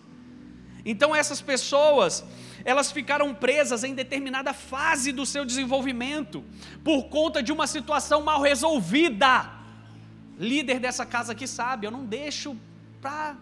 [0.84, 2.24] Então essas pessoas,
[2.64, 6.44] elas ficaram presas em determinada fase do seu desenvolvimento
[6.82, 9.50] por conta de uma situação mal resolvida.
[10.38, 12.56] Líder dessa casa aqui sabe, eu não deixo
[13.00, 13.36] para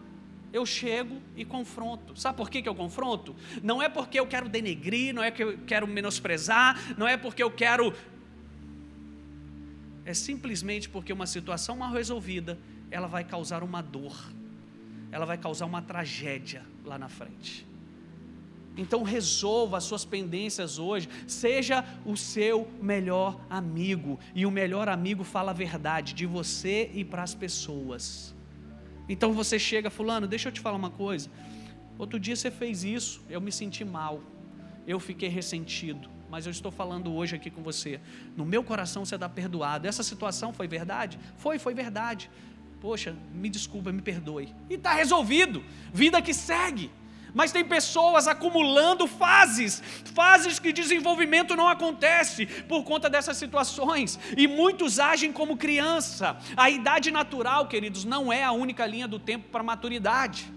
[0.53, 2.19] eu chego e confronto.
[2.19, 3.35] Sabe por que, que eu confronto?
[3.63, 7.43] Não é porque eu quero denegrir, não é que eu quero menosprezar, não é porque
[7.43, 7.95] eu quero.
[10.05, 12.59] É simplesmente porque uma situação mal resolvida,
[12.91, 14.15] ela vai causar uma dor,
[15.13, 17.67] ela vai causar uma tragédia lá na frente.
[18.77, 25.23] Então resolva as suas pendências hoje, seja o seu melhor amigo, e o melhor amigo
[25.23, 28.35] fala a verdade de você e para as pessoas.
[29.07, 31.31] Então você chega, Fulano, deixa eu te falar uma coisa.
[31.99, 34.23] Outro dia você fez isso, eu me senti mal,
[34.87, 38.01] eu fiquei ressentido, mas eu estou falando hoje aqui com você.
[38.35, 39.87] No meu coração você está perdoado.
[39.87, 41.19] Essa situação foi verdade?
[41.37, 42.31] Foi, foi verdade.
[42.83, 44.53] Poxa, me desculpa, me perdoe.
[44.69, 45.65] E está resolvido.
[45.95, 46.91] Vida que segue.
[47.33, 49.81] Mas tem pessoas acumulando fases,
[50.13, 56.37] fases que desenvolvimento não acontece por conta dessas situações, e muitos agem como criança.
[56.57, 60.53] A idade natural, queridos, não é a única linha do tempo para maturidade.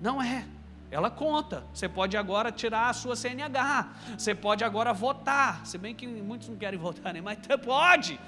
[0.00, 0.46] Não é.
[0.88, 1.66] Ela conta.
[1.74, 3.88] Você pode agora tirar a sua CNH.
[4.16, 5.66] Você pode agora votar.
[5.66, 7.20] Se bem que muitos não querem votar, né?
[7.20, 8.18] Mas pode.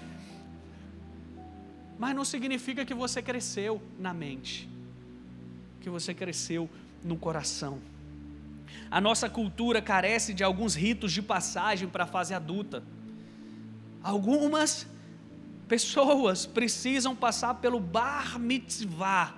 [2.01, 4.67] Mas não significa que você cresceu na mente.
[5.83, 6.67] Que você cresceu
[7.05, 7.79] no coração.
[8.91, 12.83] A nossa cultura carece de alguns ritos de passagem para a fase adulta.
[14.03, 14.87] Algumas
[15.69, 19.35] pessoas precisam passar pelo bar mitzvah,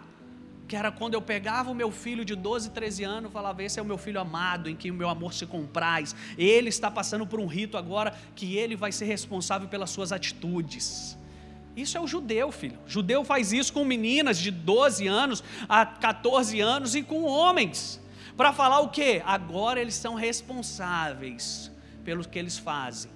[0.68, 3.80] que era quando eu pegava o meu filho de 12, 13 anos e falava: Esse
[3.80, 6.14] é o meu filho amado, em quem o meu amor se compraz.
[6.38, 11.20] Ele está passando por um rito agora que ele vai ser responsável pelas suas atitudes.
[11.76, 12.78] Isso é o judeu, filho.
[12.86, 18.00] O judeu faz isso com meninas de 12 anos a 14 anos e com homens.
[18.36, 19.22] Para falar o quê?
[19.24, 21.70] Agora eles são responsáveis
[22.04, 23.10] pelo que eles fazem.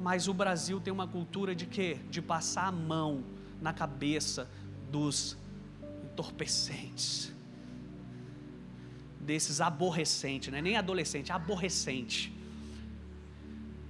[0.00, 1.98] Mas o Brasil tem uma cultura de quê?
[2.10, 3.24] De passar a mão
[3.60, 4.48] na cabeça
[4.90, 5.36] dos
[6.04, 7.32] entorpecentes.
[9.20, 12.33] Desses aborrecentes, não é nem adolescente, aborrecente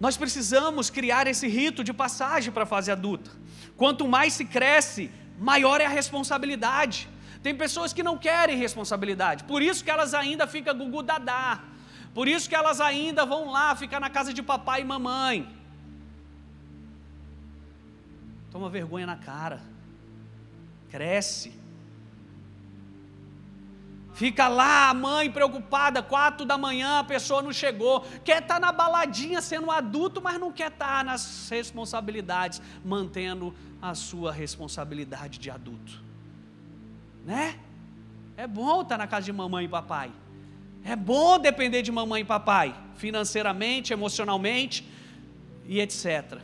[0.00, 3.30] nós precisamos criar esse rito de passagem para a fase adulta.
[3.76, 7.08] Quanto mais se cresce, maior é a responsabilidade.
[7.42, 11.62] Tem pessoas que não querem responsabilidade, por isso que elas ainda ficam gugu dadá.
[12.14, 15.48] Por isso que elas ainda vão lá ficar na casa de papai e mamãe.
[18.52, 19.60] Toma vergonha na cara.
[20.90, 21.52] Cresce
[24.14, 28.02] Fica lá a mãe preocupada, quatro da manhã, a pessoa não chegou.
[28.24, 33.52] Quer estar tá na baladinha sendo adulto, mas não quer estar tá nas responsabilidades, mantendo
[33.82, 36.00] a sua responsabilidade de adulto.
[37.26, 37.58] Né?
[38.36, 40.12] É bom estar tá na casa de mamãe e papai.
[40.84, 44.88] É bom depender de mamãe e papai, financeiramente, emocionalmente
[45.66, 46.38] e etc.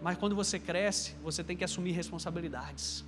[0.00, 3.04] Mas quando você cresce, você tem que assumir responsabilidades.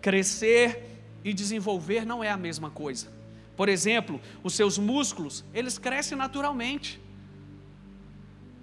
[0.00, 0.95] Crescer
[1.26, 3.08] e desenvolver não é a mesma coisa.
[3.56, 7.00] Por exemplo, os seus músculos, eles crescem naturalmente.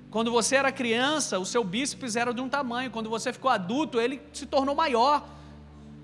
[0.09, 3.99] Quando você era criança, o seu bíceps era de um tamanho, quando você ficou adulto,
[3.99, 5.27] ele se tornou maior.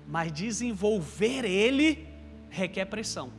[0.06, 2.06] Mas desenvolver ele
[2.50, 3.32] requer pressão.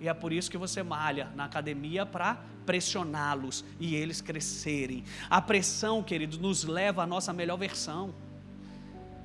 [0.00, 5.04] E é por isso que você malha na academia para pressioná-los e eles crescerem.
[5.28, 8.12] A pressão, queridos, nos leva à nossa melhor versão.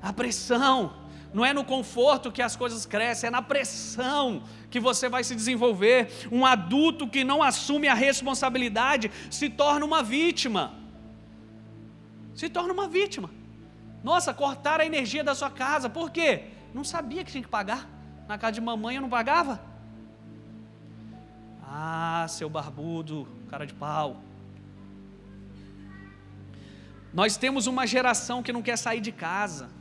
[0.00, 5.08] A pressão não é no conforto que as coisas crescem, é na pressão que você
[5.08, 6.28] vai se desenvolver.
[6.30, 10.74] Um adulto que não assume a responsabilidade se torna uma vítima.
[12.34, 13.30] Se torna uma vítima.
[14.02, 16.44] Nossa, cortaram a energia da sua casa, por quê?
[16.72, 17.88] Não sabia que tinha que pagar.
[18.28, 19.60] Na casa de mamãe eu não pagava.
[21.62, 24.22] Ah, seu barbudo, cara de pau.
[27.12, 29.75] Nós temos uma geração que não quer sair de casa.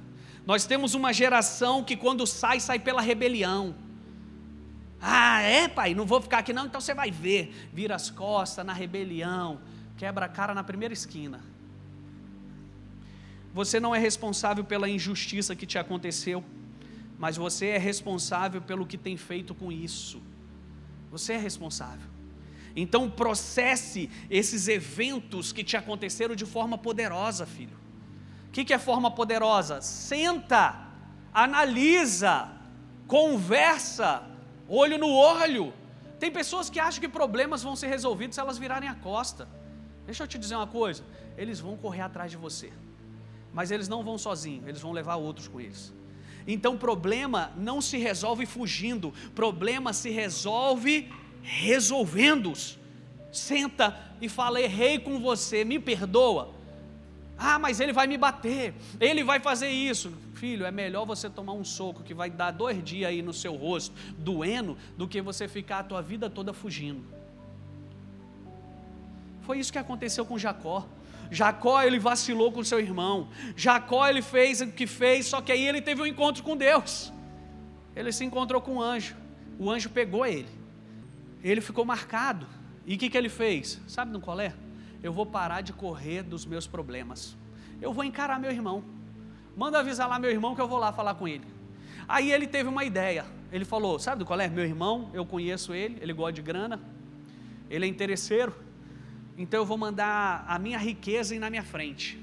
[0.45, 3.75] Nós temos uma geração que quando sai, sai pela rebelião.
[5.01, 5.93] Ah, é, pai?
[5.93, 7.69] Não vou ficar aqui não, então você vai ver.
[7.73, 9.59] Vira as costas na rebelião,
[9.97, 11.43] quebra a cara na primeira esquina.
[13.53, 16.43] Você não é responsável pela injustiça que te aconteceu,
[17.17, 20.21] mas você é responsável pelo que tem feito com isso.
[21.09, 22.09] Você é responsável.
[22.75, 27.84] Então processe esses eventos que te aconteceram de forma poderosa, filho.
[28.55, 29.81] Que, que é forma poderosa?
[29.81, 30.77] Senta,
[31.33, 32.47] analisa,
[33.05, 34.23] conversa,
[34.69, 35.73] olho no olho.
[36.21, 39.45] Tem pessoas que acham que problemas vão ser resolvidos se elas virarem a costa.
[40.05, 41.03] Deixa eu te dizer uma coisa:
[41.35, 42.71] eles vão correr atrás de você,
[43.53, 45.93] mas eles não vão sozinhos, eles vão levar outros com eles.
[46.47, 51.11] Então, problema não se resolve fugindo, problema se resolve
[51.43, 52.79] resolvendo-os.
[53.33, 56.54] Senta e fala: errei com você, me perdoa.
[57.37, 60.11] Ah, mas ele vai me bater, ele vai fazer isso.
[60.35, 63.55] Filho, é melhor você tomar um soco que vai dar dois dias aí no seu
[63.55, 67.03] rosto, doendo, do que você ficar a tua vida toda fugindo.
[69.41, 70.87] Foi isso que aconteceu com Jacó.
[71.29, 73.29] Jacó ele vacilou com seu irmão.
[73.55, 77.11] Jacó ele fez o que fez, só que aí ele teve um encontro com Deus.
[77.95, 79.15] Ele se encontrou com um anjo.
[79.59, 80.49] O anjo pegou ele.
[81.43, 82.47] Ele ficou marcado.
[82.85, 83.79] E o que, que ele fez?
[83.87, 84.53] Sabe no qual é?
[85.05, 87.37] Eu vou parar de correr dos meus problemas.
[87.81, 88.83] Eu vou encarar meu irmão.
[89.55, 91.45] Manda avisar lá meu irmão que eu vou lá falar com ele.
[92.07, 93.25] Aí ele teve uma ideia.
[93.51, 94.47] Ele falou: Sabe do qual é?
[94.47, 96.79] Meu irmão, eu conheço ele, ele gosta de grana,
[97.69, 98.65] ele é interesseiro
[99.37, 102.17] então eu vou mandar a minha riqueza ir na minha frente.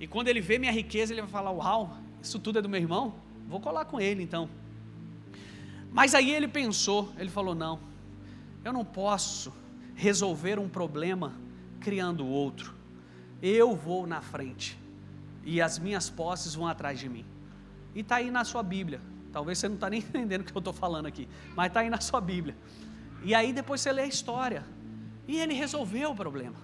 [0.00, 2.80] E quando ele vê minha riqueza, ele vai falar: Uau, isso tudo é do meu
[2.80, 3.14] irmão?
[3.48, 4.48] Vou colar com ele então.
[5.92, 7.78] Mas aí ele pensou, ele falou: Não,
[8.64, 9.52] eu não posso
[9.94, 11.34] resolver um problema
[11.82, 12.74] criando outro.
[13.42, 14.78] Eu vou na frente
[15.44, 17.24] e as minhas posses vão atrás de mim.
[17.94, 19.00] E está aí na sua Bíblia.
[19.32, 21.90] Talvez você não está nem entendendo o que eu estou falando aqui, mas está aí
[21.90, 22.56] na sua Bíblia.
[23.24, 24.64] E aí depois você lê a história.
[25.26, 26.56] E ele resolveu o problema.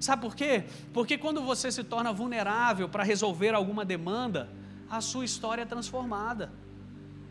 [0.00, 0.64] Sabe por quê?
[0.92, 4.50] Porque quando você se torna vulnerável para resolver alguma demanda,
[4.90, 6.52] a sua história é transformada.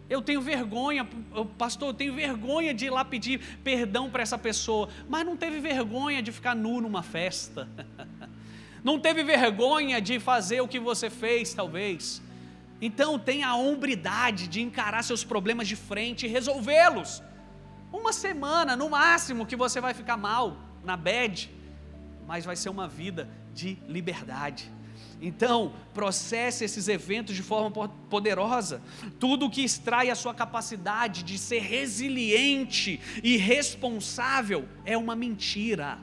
[0.10, 1.08] Eu tenho vergonha,
[1.58, 5.60] pastor, eu tenho vergonha de ir lá pedir perdão para essa pessoa, mas não teve
[5.60, 7.68] vergonha de ficar nu numa festa.
[8.84, 12.22] Não teve vergonha de fazer o que você fez, talvez.
[12.82, 17.24] Então tenha a hombridade de encarar seus problemas de frente e resolvê-los.
[17.94, 21.50] Uma semana, no máximo, que você vai ficar mal, na bed,
[22.28, 24.70] mas vai ser uma vida de liberdade.
[25.26, 27.72] Então, processe esses eventos de forma
[28.10, 28.82] poderosa.
[29.22, 35.98] Tudo que extrai a sua capacidade de ser resiliente e responsável é uma mentira.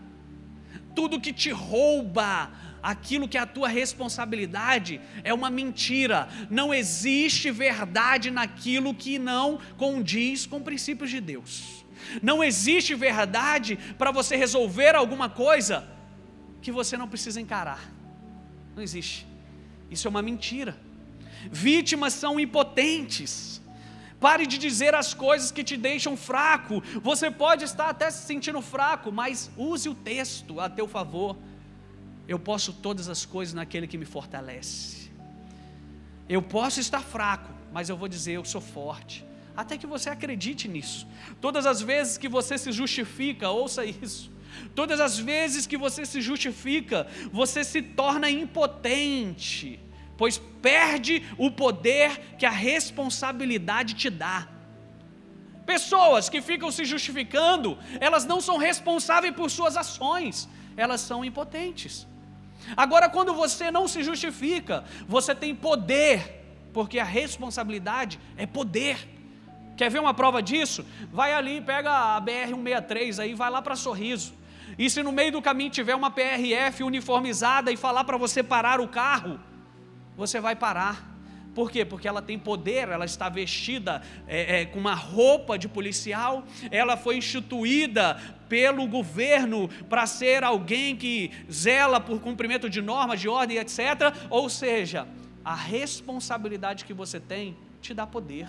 [0.94, 2.50] Tudo que te rouba
[2.82, 6.26] aquilo que é a tua responsabilidade é uma mentira.
[6.48, 11.84] Não existe verdade naquilo que não condiz com princípios de Deus.
[12.22, 15.86] Não existe verdade para você resolver alguma coisa
[16.62, 17.99] que você não precisa encarar.
[18.74, 19.26] Não existe.
[19.90, 20.78] Isso é uma mentira.
[21.50, 23.60] Vítimas são impotentes.
[24.20, 26.82] Pare de dizer as coisas que te deixam fraco.
[27.02, 31.36] Você pode estar até se sentindo fraco, mas use o texto a teu favor.
[32.28, 35.10] Eu posso todas as coisas naquele que me fortalece.
[36.28, 39.24] Eu posso estar fraco, mas eu vou dizer eu sou forte
[39.60, 41.06] até que você acredite nisso.
[41.40, 44.30] Todas as vezes que você se justifica, ouça isso.
[44.74, 49.80] Todas as vezes que você se justifica, você se torna impotente,
[50.16, 54.48] pois perde o poder que a responsabilidade te dá.
[55.64, 62.06] Pessoas que ficam se justificando, elas não são responsáveis por suas ações, elas são impotentes.
[62.76, 69.08] Agora, quando você não se justifica, você tem poder, porque a responsabilidade é poder.
[69.76, 70.84] Quer ver uma prova disso?
[71.10, 74.34] Vai ali, pega a BR-163 aí, vai lá para Sorriso.
[74.78, 78.80] E se no meio do caminho tiver uma PRF uniformizada e falar para você parar
[78.80, 79.40] o carro,
[80.16, 81.10] você vai parar.
[81.54, 81.84] Por quê?
[81.84, 86.96] Porque ela tem poder, ela está vestida é, é, com uma roupa de policial, ela
[86.96, 93.58] foi instituída pelo governo para ser alguém que zela por cumprimento de normas, de ordem,
[93.58, 94.14] etc.
[94.28, 95.08] Ou seja,
[95.44, 98.48] a responsabilidade que você tem te dá poder.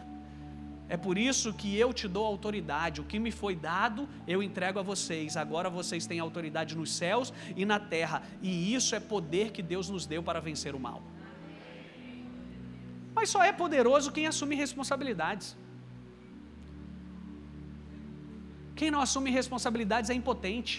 [0.95, 2.99] É por isso que eu te dou autoridade.
[2.99, 5.37] O que me foi dado, eu entrego a vocês.
[5.43, 8.17] Agora vocês têm autoridade nos céus e na terra.
[8.41, 11.01] E isso é poder que Deus nos deu para vencer o mal.
[13.15, 15.55] Mas só é poderoso quem assume responsabilidades.
[18.75, 20.73] Quem não assume responsabilidades é impotente.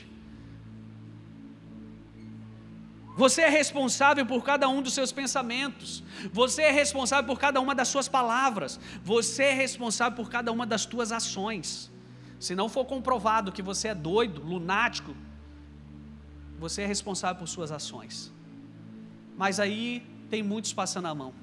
[3.17, 6.03] Você é responsável por cada um dos seus pensamentos.
[6.33, 8.81] Você é responsável por cada uma das suas palavras.
[9.05, 11.91] Você é responsável por cada uma das suas ações.
[12.41, 15.15] Se não for comprovado que você é doido, lunático,
[16.59, 18.33] você é responsável por suas ações.
[19.37, 21.35] Mas aí tem muitos passando a mão.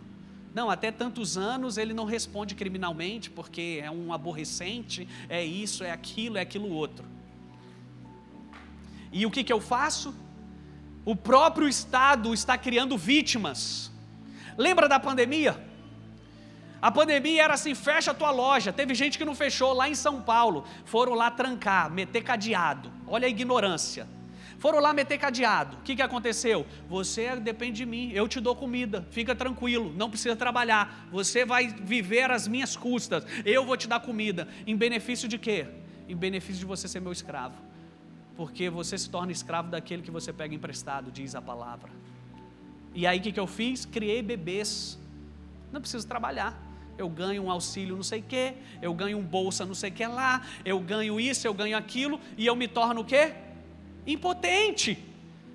[0.53, 5.91] Não, até tantos anos ele não responde criminalmente porque é um aborrecente, é isso, é
[5.91, 7.05] aquilo, é aquilo outro.
[9.11, 10.13] E o que, que eu faço?
[11.11, 13.91] O próprio Estado está criando vítimas.
[14.55, 15.59] Lembra da pandemia?
[16.79, 18.71] A pandemia era assim: fecha a tua loja.
[18.71, 20.67] Teve gente que não fechou lá em São Paulo.
[20.85, 22.91] Foram lá trancar, meter cadeado.
[23.07, 24.07] Olha a ignorância.
[24.59, 25.77] Foram lá meter cadeado.
[25.77, 26.63] O que, que aconteceu?
[26.87, 31.07] Você depende de mim, eu te dou comida, fica tranquilo, não precisa trabalhar.
[31.11, 34.47] Você vai viver às minhas custas, eu vou te dar comida.
[34.67, 35.65] Em benefício de quê?
[36.07, 37.68] Em benefício de você ser meu escravo
[38.39, 41.91] porque você se torna escravo daquele que você pega emprestado, diz a palavra.
[42.95, 43.83] E aí o que, que eu fiz?
[43.83, 44.97] Criei bebês.
[45.73, 46.57] Não preciso trabalhar.
[46.97, 49.93] Eu ganho um auxílio não sei o quê, eu ganho um bolsa não sei o
[49.93, 53.33] que lá, eu ganho isso, eu ganho aquilo, e eu me torno o quê?
[54.07, 54.97] Impotente,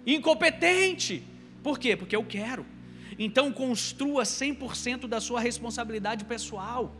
[0.06, 1.26] incompetente.
[1.62, 1.96] Por quê?
[1.96, 2.66] Porque eu quero.
[3.18, 6.94] Então construa 100% da sua responsabilidade pessoal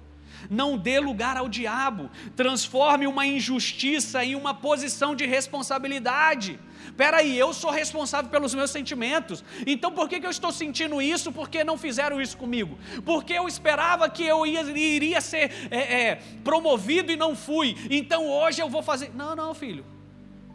[0.51, 6.59] não dê lugar ao diabo, transforme uma injustiça em uma posição de responsabilidade.
[6.85, 9.45] Espera aí, eu sou responsável pelos meus sentimentos.
[9.67, 11.33] Então por que, que eu estou sentindo isso?
[11.33, 12.79] Porque não fizeram isso comigo?
[13.05, 17.77] Porque eu esperava que eu ia, iria ser é, é, promovido e não fui.
[17.91, 19.11] Então hoje eu vou fazer.
[19.15, 19.85] Não, não, filho.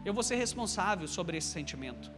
[0.04, 2.10] Eu vou ser responsável sobre esse sentimento.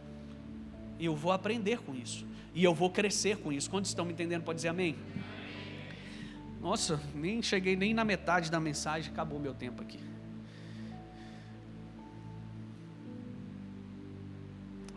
[0.99, 2.25] E eu vou aprender com isso.
[2.53, 3.69] E eu vou crescer com isso.
[3.69, 4.43] Quantos estão me entendendo?
[4.43, 4.95] Pode dizer amém?
[6.63, 9.99] Nossa, nem cheguei nem na metade da mensagem, acabou meu tempo aqui.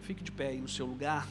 [0.03, 1.27] Fique de pé aí no seu lugar.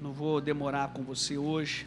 [0.00, 1.86] Não vou demorar com você hoje.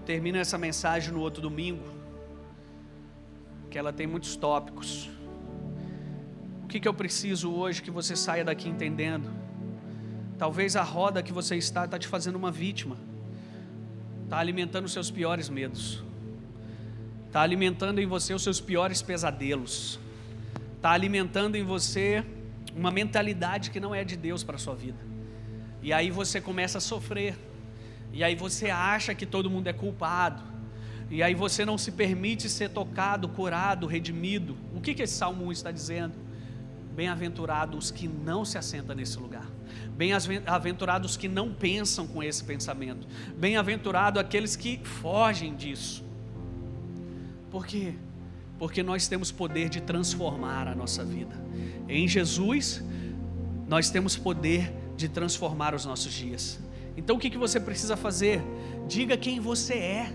[0.00, 1.84] Termino essa mensagem no outro domingo,
[3.70, 5.10] que ela tem muitos tópicos.
[6.64, 9.30] O que, que eu preciso hoje que você saia daqui entendendo?
[10.38, 12.96] Talvez a roda que você está está te fazendo uma vítima,
[14.24, 16.02] está alimentando os seus piores medos,
[17.26, 20.00] está alimentando em você os seus piores pesadelos,
[20.76, 22.24] está alimentando em você
[22.74, 24.98] uma mentalidade que não é de Deus para a sua vida.
[25.82, 27.36] E aí você começa a sofrer
[28.12, 30.42] e aí você acha que todo mundo é culpado.
[31.10, 34.56] E aí você não se permite ser tocado, curado, redimido.
[34.74, 36.14] O que, que esse Salmo 1 está dizendo?
[36.94, 39.46] Bem-aventurados os que não se assentam nesse lugar.
[39.96, 43.06] Bem-aventurados os que não pensam com esse pensamento.
[43.36, 46.04] Bem-aventurado aqueles que fogem disso.
[47.50, 47.94] Por quê?
[48.58, 51.34] Porque nós temos poder de transformar a nossa vida.
[51.88, 52.82] Em Jesus,
[53.68, 56.58] nós temos poder de transformar os nossos dias.
[56.96, 58.42] Então o que, que você precisa fazer?
[58.86, 60.12] Diga quem você é.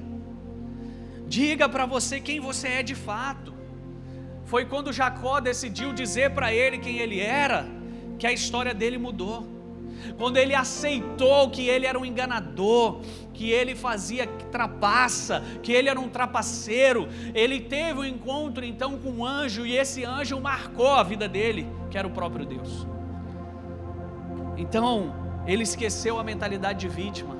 [1.28, 3.53] Diga para você quem você é de fato.
[4.45, 7.67] Foi quando Jacó decidiu dizer para ele quem ele era,
[8.17, 9.45] que a história dele mudou.
[10.17, 13.01] Quando ele aceitou que ele era um enganador,
[13.34, 19.09] que ele fazia trapaça, que ele era um trapaceiro, ele teve um encontro então com
[19.09, 22.88] um anjo e esse anjo marcou a vida dele, que era o próprio Deus.
[24.55, 27.35] Então, ele esqueceu a mentalidade de vítima,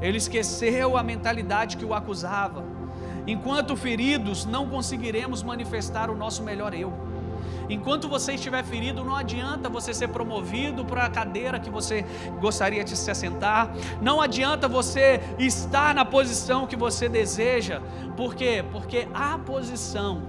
[0.00, 2.64] ele esqueceu a mentalidade que o acusava.
[3.26, 6.92] Enquanto feridos, não conseguiremos manifestar o nosso melhor eu.
[7.68, 12.04] Enquanto você estiver ferido, não adianta você ser promovido para a cadeira que você
[12.40, 17.80] gostaria de se assentar, não adianta você estar na posição que você deseja,
[18.16, 18.64] por quê?
[18.72, 20.22] Porque a posição,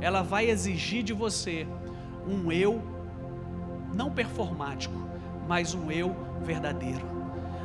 [0.00, 1.66] ela vai exigir de você
[2.26, 2.82] um eu
[3.92, 4.94] não performático,
[5.48, 7.18] mas um eu verdadeiro.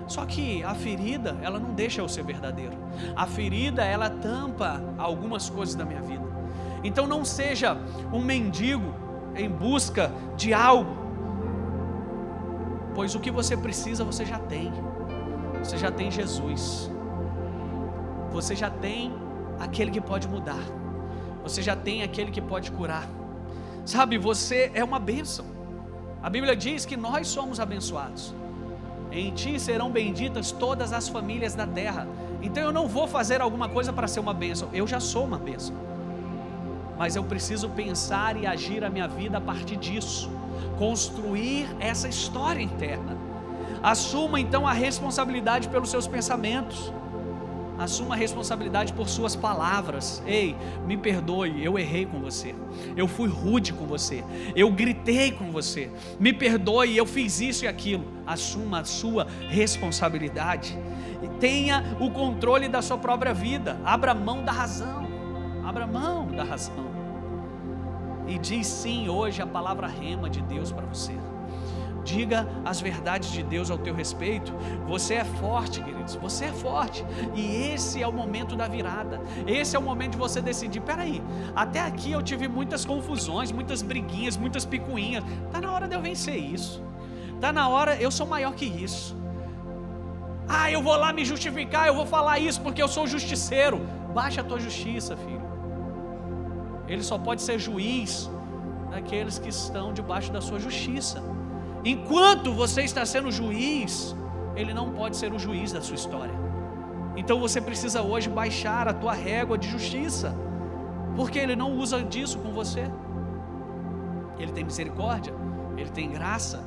[0.08, 2.78] Só que a ferida, ela não deixa eu ser verdadeiro.
[3.16, 6.26] A ferida, ela tampa algumas coisas da minha vida.
[6.84, 7.78] Então não seja
[8.12, 8.94] um mendigo
[9.36, 10.96] em busca de algo,
[12.94, 14.72] pois o que você precisa você já tem.
[15.60, 16.92] Você já tem Jesus.
[18.32, 19.14] Você já tem
[19.60, 20.64] aquele que pode mudar.
[21.42, 23.08] Você já tem aquele que pode curar.
[23.86, 25.46] Sabe, você é uma bênção.
[26.22, 28.34] A Bíblia diz que nós somos abençoados.
[29.14, 32.08] Em ti serão benditas todas as famílias da terra.
[32.42, 34.70] Então eu não vou fazer alguma coisa para ser uma bênção.
[34.74, 35.76] Eu já sou uma bênção.
[36.98, 40.32] Mas eu preciso pensar e agir a minha vida a partir disso.
[40.80, 43.16] Construir essa história interna.
[43.84, 46.92] Assuma então a responsabilidade pelos seus pensamentos.
[47.84, 50.24] Assuma a responsabilidade por suas palavras.
[50.26, 50.56] Ei,
[50.88, 52.56] me perdoe, eu errei com você.
[52.96, 54.24] Eu fui rude com você.
[54.56, 55.92] Eu gritei com você.
[56.18, 58.06] Me perdoe, eu fiz isso e aquilo.
[58.26, 60.80] Assuma a sua responsabilidade.
[61.42, 63.78] Tenha o controle da sua própria vida.
[63.84, 65.06] Abra mão da razão.
[65.66, 66.94] Abra mão da razão.
[68.30, 71.14] E diz sim hoje a palavra rema de Deus para você
[72.04, 74.54] diga as verdades de Deus ao teu respeito.
[74.88, 77.06] Você é forte, queridos, você é forte.
[77.36, 79.22] E esse é o momento da virada.
[79.48, 81.22] Esse é o momento de você decidir: peraí,
[81.56, 85.24] até aqui eu tive muitas confusões, muitas briguinhas, muitas picuinhas.
[85.46, 86.84] Está na hora de eu vencer isso.
[87.36, 89.16] Está na hora, eu sou maior que isso.
[90.48, 93.82] Ah, eu vou lá me justificar, eu vou falar isso porque eu sou justiceiro.
[94.14, 95.42] Baixa a tua justiça, filho.
[96.88, 98.30] Ele só pode ser juiz
[98.92, 101.24] daqueles que estão debaixo da sua justiça.
[101.86, 104.16] Enquanto você está sendo juiz,
[104.56, 106.34] ele não pode ser o juiz da sua história.
[107.16, 110.34] Então você precisa hoje baixar a tua régua de justiça,
[111.16, 112.90] porque ele não usa disso com você.
[114.40, 115.34] Ele tem misericórdia,
[115.78, 116.64] ele tem graça.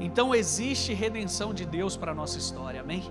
[0.00, 3.04] Então existe redenção de Deus para a nossa história, amém?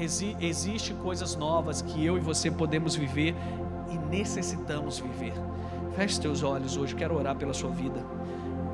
[0.00, 3.34] Exi existe coisas novas que eu e você podemos viver
[3.90, 5.34] e necessitamos viver.
[5.94, 8.02] Feche teus olhos hoje, quero orar pela sua vida.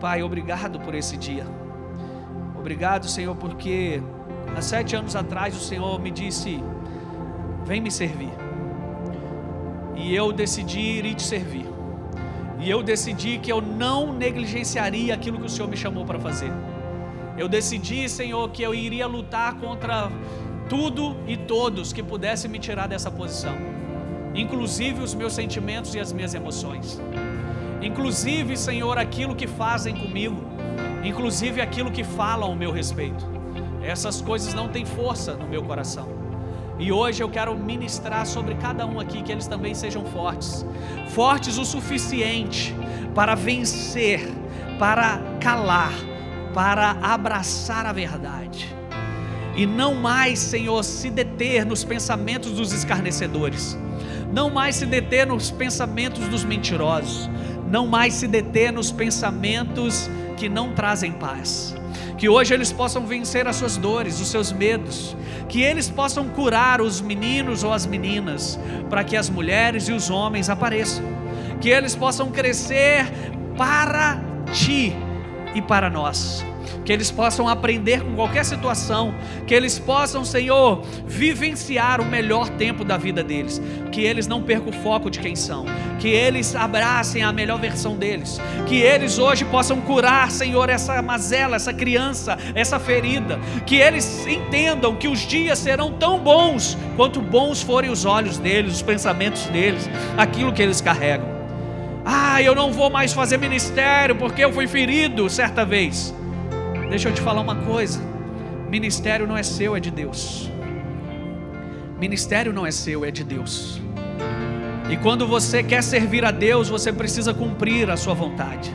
[0.00, 1.44] Pai, obrigado por esse dia.
[2.58, 4.02] Obrigado, Senhor, porque
[4.56, 6.62] há sete anos atrás o Senhor me disse:
[7.64, 8.32] Vem me servir.
[9.96, 11.66] E eu decidi ir te servir.
[12.60, 16.52] E eu decidi que eu não negligenciaria aquilo que o Senhor me chamou para fazer.
[17.36, 20.10] Eu decidi, Senhor, que eu iria lutar contra
[20.68, 23.56] tudo e todos que pudessem me tirar dessa posição,
[24.34, 27.00] inclusive os meus sentimentos e as minhas emoções,
[27.80, 30.42] inclusive, Senhor, aquilo que fazem comigo
[31.04, 33.24] inclusive aquilo que falam ao meu respeito.
[33.82, 36.08] Essas coisas não têm força no meu coração.
[36.78, 40.64] E hoje eu quero ministrar sobre cada um aqui que eles também sejam fortes,
[41.08, 42.74] fortes o suficiente
[43.14, 44.20] para vencer,
[44.78, 45.92] para calar,
[46.54, 48.74] para abraçar a verdade.
[49.56, 53.76] E não mais, Senhor, se deter nos pensamentos dos escarnecedores,
[54.32, 57.28] não mais se deter nos pensamentos dos mentirosos,
[57.68, 60.08] não mais se deter nos pensamentos
[60.38, 61.74] que não trazem paz.
[62.16, 65.16] Que hoje eles possam vencer as suas dores, os seus medos,
[65.48, 68.58] que eles possam curar os meninos ou as meninas,
[68.88, 71.04] para que as mulheres e os homens apareçam,
[71.60, 73.06] que eles possam crescer
[73.56, 74.20] para
[74.52, 74.96] ti
[75.54, 76.47] e para nós
[76.84, 79.14] que eles possam aprender com qualquer situação,
[79.46, 83.60] que eles possam, Senhor, vivenciar o melhor tempo da vida deles,
[83.92, 85.66] que eles não percam o foco de quem são,
[85.98, 91.56] que eles abracem a melhor versão deles, que eles hoje possam curar, Senhor, essa mazela,
[91.56, 97.62] essa criança, essa ferida, que eles entendam que os dias serão tão bons quanto bons
[97.62, 101.38] forem os olhos deles, os pensamentos deles, aquilo que eles carregam.
[102.10, 106.14] Ah, eu não vou mais fazer ministério porque eu fui ferido certa vez.
[106.88, 108.00] Deixa eu te falar uma coisa:
[108.70, 110.50] ministério não é seu, é de Deus.
[112.00, 113.80] Ministério não é seu, é de Deus.
[114.88, 118.72] E quando você quer servir a Deus, você precisa cumprir a sua vontade.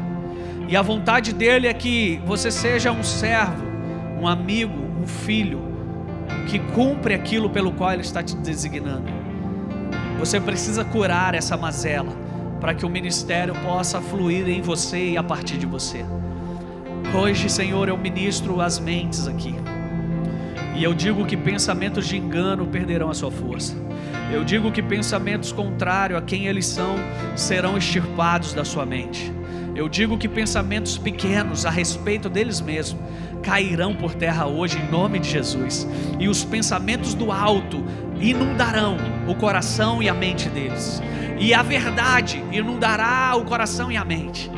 [0.68, 3.64] E a vontade dele é que você seja um servo,
[4.20, 5.62] um amigo, um filho,
[6.48, 9.12] que cumpre aquilo pelo qual ele está te designando.
[10.20, 12.14] Você precisa curar essa mazela
[12.62, 16.06] para que o ministério possa fluir em você e a partir de você.
[17.12, 19.56] Hoje, Senhor, eu ministro as mentes aqui.
[20.76, 23.76] E eu digo que pensamentos de engano perderão a sua força.
[24.32, 26.96] Eu digo que pensamentos contrários a quem eles são
[27.36, 29.32] serão extirpados da sua mente.
[29.76, 33.02] Eu digo que pensamentos pequenos a respeito deles mesmos
[33.44, 35.88] cairão por terra hoje em nome de Jesus.
[36.20, 37.84] E os pensamentos do alto
[38.20, 38.98] inundarão
[39.28, 41.02] o coração e a mente deles.
[41.40, 44.50] E a verdade inundará o coração e a mente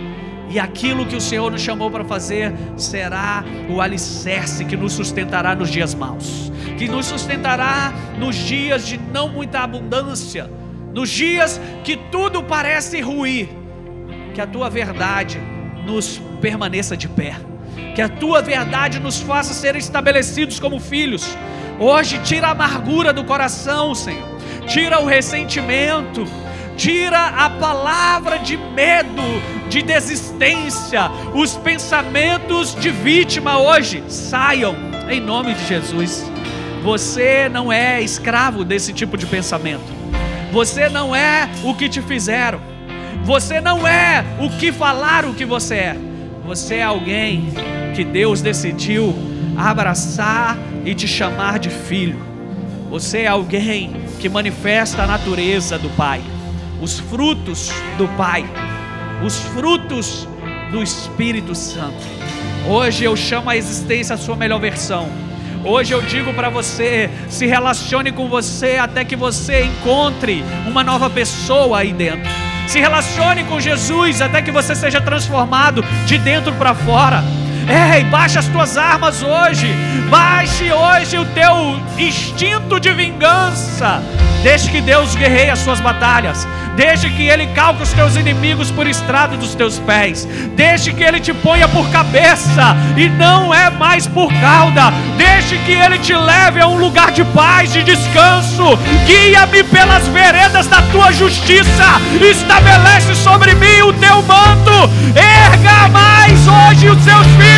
[0.49, 5.55] E aquilo que o Senhor nos chamou para fazer será o alicerce que nos sustentará
[5.55, 10.49] nos dias maus, que nos sustentará nos dias de não muita abundância,
[10.93, 13.49] nos dias que tudo parece ruir.
[14.33, 15.39] Que a tua verdade
[15.85, 17.35] nos permaneça de pé,
[17.95, 21.37] que a tua verdade nos faça ser estabelecidos como filhos.
[21.79, 24.27] Hoje, tira a amargura do coração, Senhor,
[24.67, 26.25] tira o ressentimento
[26.77, 29.21] tira a palavra de medo,
[29.69, 34.75] de desistência, os pensamentos de vítima hoje saiam
[35.09, 36.29] em nome de Jesus.
[36.83, 39.93] Você não é escravo desse tipo de pensamento.
[40.51, 42.59] Você não é o que te fizeram.
[43.23, 45.97] Você não é o que falaram que você é.
[46.45, 47.51] Você é alguém
[47.95, 49.15] que Deus decidiu
[49.57, 52.19] abraçar e te chamar de filho.
[52.89, 56.21] Você é alguém que manifesta a natureza do Pai
[56.81, 58.45] os frutos do Pai,
[59.23, 60.27] os frutos
[60.71, 62.05] do Espírito Santo.
[62.67, 65.07] Hoje eu chamo a existência a sua melhor versão.
[65.63, 71.09] Hoje eu digo para você: se relacione com você até que você encontre uma nova
[71.09, 72.29] pessoa aí dentro.
[72.67, 77.23] Se relacione com Jesus até que você seja transformado de dentro para fora.
[77.67, 79.73] Ei, baixe as tuas armas hoje.
[80.09, 84.03] Baixe hoje o teu instinto de vingança.
[84.43, 86.47] Deixe que Deus guerreie as suas batalhas.
[86.75, 90.27] Deixe que Ele calque os teus inimigos por estrado dos teus pés.
[90.55, 94.93] Deixe que Ele te ponha por cabeça e não é mais por cauda.
[95.17, 98.77] Deixe que Ele te leve a um lugar de paz, de descanso.
[99.07, 101.99] Guia-me pelas veredas da tua justiça.
[102.21, 104.91] Estabelece sobre mim o teu manto.
[105.15, 107.54] Erga mais hoje os seus filhos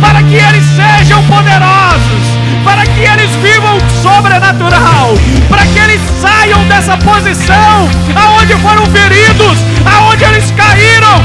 [0.00, 5.14] para que eles sejam poderosos para que eles vivam sobrenatural,
[5.50, 11.22] para que eles saiam dessa posição aonde foram feridos, aonde eles caíram.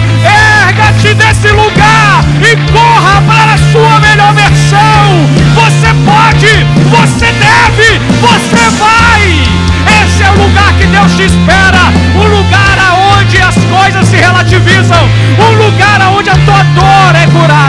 [0.68, 5.26] Erga-te desse lugar e corra para a sua melhor versão.
[5.56, 9.70] Você pode, você deve, você vai.
[10.04, 15.10] Esse é o lugar que Deus te espera, o lugar aonde as coisas se relativizam,
[15.40, 17.69] um lugar aonde a tua dor é curada,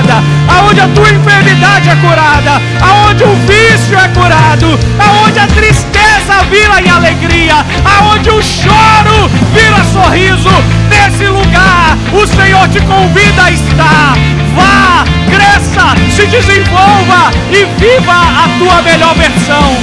[0.81, 6.81] aonde a tua enfermidade é curada, aonde o vício é curado, aonde a tristeza vira
[6.81, 10.51] em alegria, aonde o choro vira sorriso.
[10.89, 14.40] Nesse lugar, o Senhor te convida a estar.
[14.61, 19.77] Vá, cresça, se desenvolva e viva a tua melhor versão.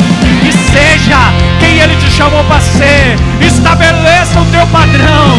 [0.44, 1.18] E seja
[1.60, 3.16] quem Ele te chamou para ser.
[3.42, 5.38] Estabeleça o teu padrão.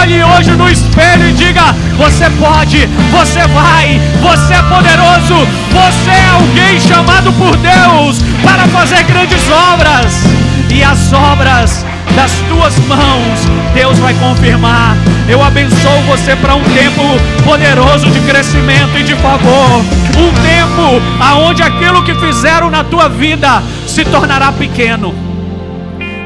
[0.00, 6.28] Olhe hoje no espelho e diga: Você pode, você vai, você é poderoso, você é
[6.34, 10.24] alguém chamado por Deus para fazer grandes obras.
[10.70, 11.84] E as obras
[12.14, 13.40] das tuas mãos,
[13.74, 14.96] Deus vai confirmar.
[15.28, 17.02] Eu abençoo você para um tempo
[17.44, 19.80] poderoso de crescimento e de favor.
[20.18, 25.14] Um tempo aonde aquilo que fizeram na tua vida se tornará pequeno.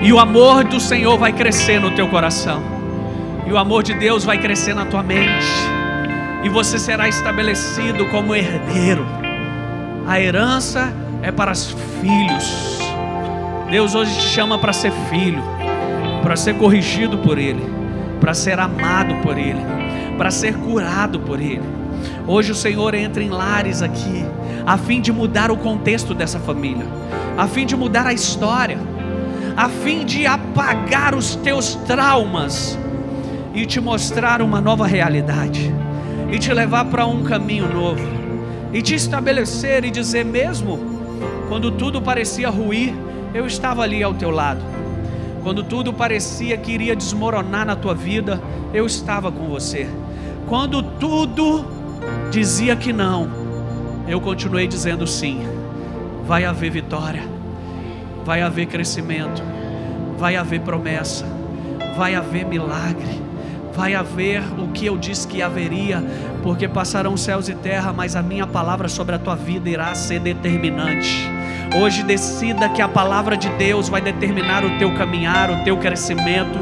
[0.03, 2.63] E o amor do Senhor vai crescer no teu coração.
[3.47, 5.47] E o amor de Deus vai crescer na tua mente.
[6.43, 9.07] E você será estabelecido como herdeiro.
[10.07, 12.79] A herança é para os filhos.
[13.71, 15.56] Deus hoje te chama para ser filho
[16.27, 17.63] para ser corrigido por Ele,
[18.21, 19.61] para ser amado por Ele,
[20.19, 21.63] para ser curado por Ele.
[22.27, 24.25] Hoje o Senhor entra em lares aqui,
[24.67, 26.85] a fim de mudar o contexto dessa família,
[27.39, 28.77] a fim de mudar a história,
[29.57, 32.77] a fim de apagar os teus traumas
[33.55, 35.73] e te mostrar uma nova realidade,
[36.33, 38.05] e te levar para um caminho novo,
[38.73, 40.77] e te estabelecer e dizer mesmo,
[41.49, 42.93] quando tudo parecia ruir,
[43.33, 44.76] eu estava ali ao teu lado
[45.47, 48.43] quando tudo parecia que iria desmoronar na tua vida,
[48.75, 49.89] eu estava com você.
[50.49, 51.65] Quando tudo
[52.33, 53.29] dizia que não,
[54.09, 55.47] eu continuei dizendo sim.
[56.27, 57.23] Vai haver vitória,
[58.25, 59.41] vai haver crescimento,
[60.19, 61.25] vai haver promessa,
[61.97, 63.23] vai haver milagre,
[63.73, 66.03] vai haver o que eu disse que haveria,
[66.43, 70.19] porque passarão céus e terra, mas a minha palavra sobre a tua vida irá ser
[70.19, 71.36] determinante.
[71.79, 76.59] Hoje decida que a palavra de Deus vai determinar o teu caminhar, o teu crescimento,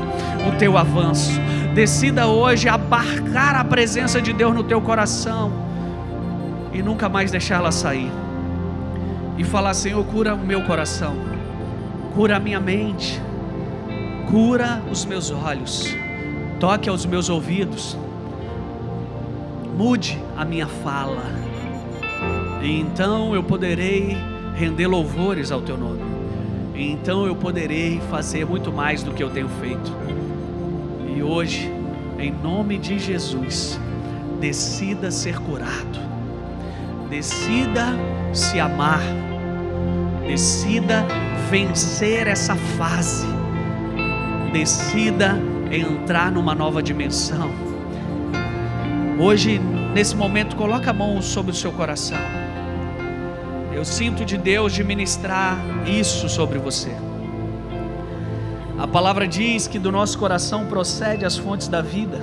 [0.48, 1.30] o teu avanço.
[1.72, 5.52] Decida hoje abarcar a presença de Deus no teu coração
[6.72, 8.10] e nunca mais deixá-la sair.
[9.38, 11.14] E falar: Senhor, cura o meu coração,
[12.12, 13.22] cura a minha mente,
[14.28, 15.96] cura os meus olhos,
[16.58, 17.96] toque aos meus ouvidos,
[19.78, 21.24] mude a minha fala,
[22.60, 26.02] e então eu poderei render louvores ao teu nome.
[26.74, 29.92] Então eu poderei fazer muito mais do que eu tenho feito.
[31.14, 31.70] E hoje,
[32.18, 33.78] em nome de Jesus,
[34.40, 36.00] decida ser curado,
[37.08, 37.86] decida
[38.32, 39.02] se amar,
[40.26, 41.04] decida
[41.50, 43.26] vencer essa fase,
[44.52, 45.38] decida
[45.70, 47.50] entrar numa nova dimensão.
[49.18, 49.60] Hoje,
[49.94, 52.18] nesse momento, coloca a mão sobre o seu coração.
[53.74, 56.94] Eu sinto de Deus de ministrar isso sobre você.
[58.78, 62.20] A palavra diz que do nosso coração procede as fontes da vida.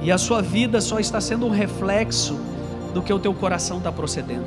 [0.00, 2.40] E a sua vida só está sendo um reflexo
[2.94, 4.46] do que o teu coração está procedendo.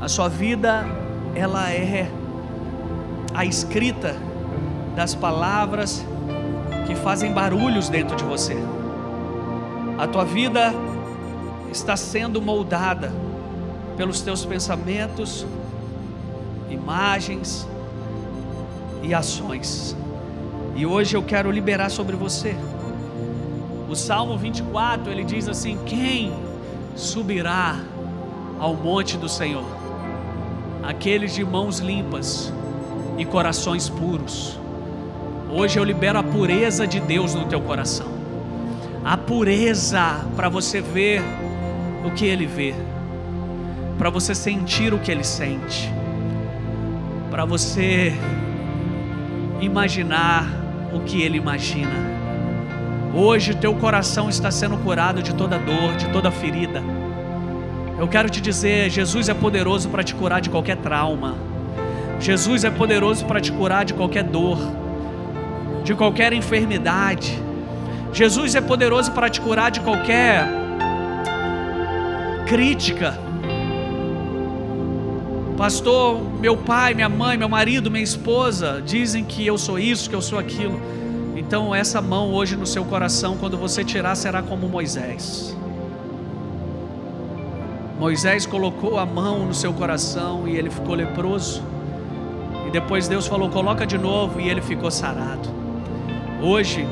[0.00, 0.86] A sua vida,
[1.34, 2.10] ela é
[3.34, 4.16] a escrita
[4.96, 6.02] das palavras
[6.86, 8.56] que fazem barulhos dentro de você.
[9.98, 10.72] A tua vida
[11.70, 13.23] está sendo moldada
[13.96, 15.46] pelos teus pensamentos,
[16.68, 17.66] imagens
[19.02, 19.96] e ações.
[20.76, 22.56] E hoje eu quero liberar sobre você.
[23.88, 26.32] O Salmo 24, ele diz assim: Quem
[26.96, 27.78] subirá
[28.58, 29.64] ao monte do Senhor?
[30.82, 32.52] Aqueles de mãos limpas
[33.16, 34.58] e corações puros.
[35.50, 38.08] Hoje eu libero a pureza de Deus no teu coração.
[39.04, 41.22] A pureza para você ver
[42.04, 42.74] o que ele vê
[44.04, 45.90] para você sentir o que ele sente,
[47.30, 48.12] para você
[49.62, 50.46] imaginar
[50.92, 51.94] o que ele imagina.
[53.14, 56.82] Hoje teu coração está sendo curado de toda dor, de toda ferida.
[57.98, 61.34] Eu quero te dizer, Jesus é poderoso para te curar de qualquer trauma.
[62.20, 64.58] Jesus é poderoso para te curar de qualquer dor,
[65.82, 67.42] de qualquer enfermidade.
[68.12, 70.46] Jesus é poderoso para te curar de qualquer
[72.46, 73.23] crítica
[75.56, 80.16] Pastor, meu pai, minha mãe, meu marido, minha esposa dizem que eu sou isso, que
[80.16, 80.80] eu sou aquilo.
[81.36, 85.56] Então, essa mão hoje no seu coração, quando você tirar, será como Moisés.
[88.00, 91.62] Moisés colocou a mão no seu coração e ele ficou leproso.
[92.66, 95.48] E depois Deus falou: coloca de novo e ele ficou sarado.
[96.42, 96.84] Hoje,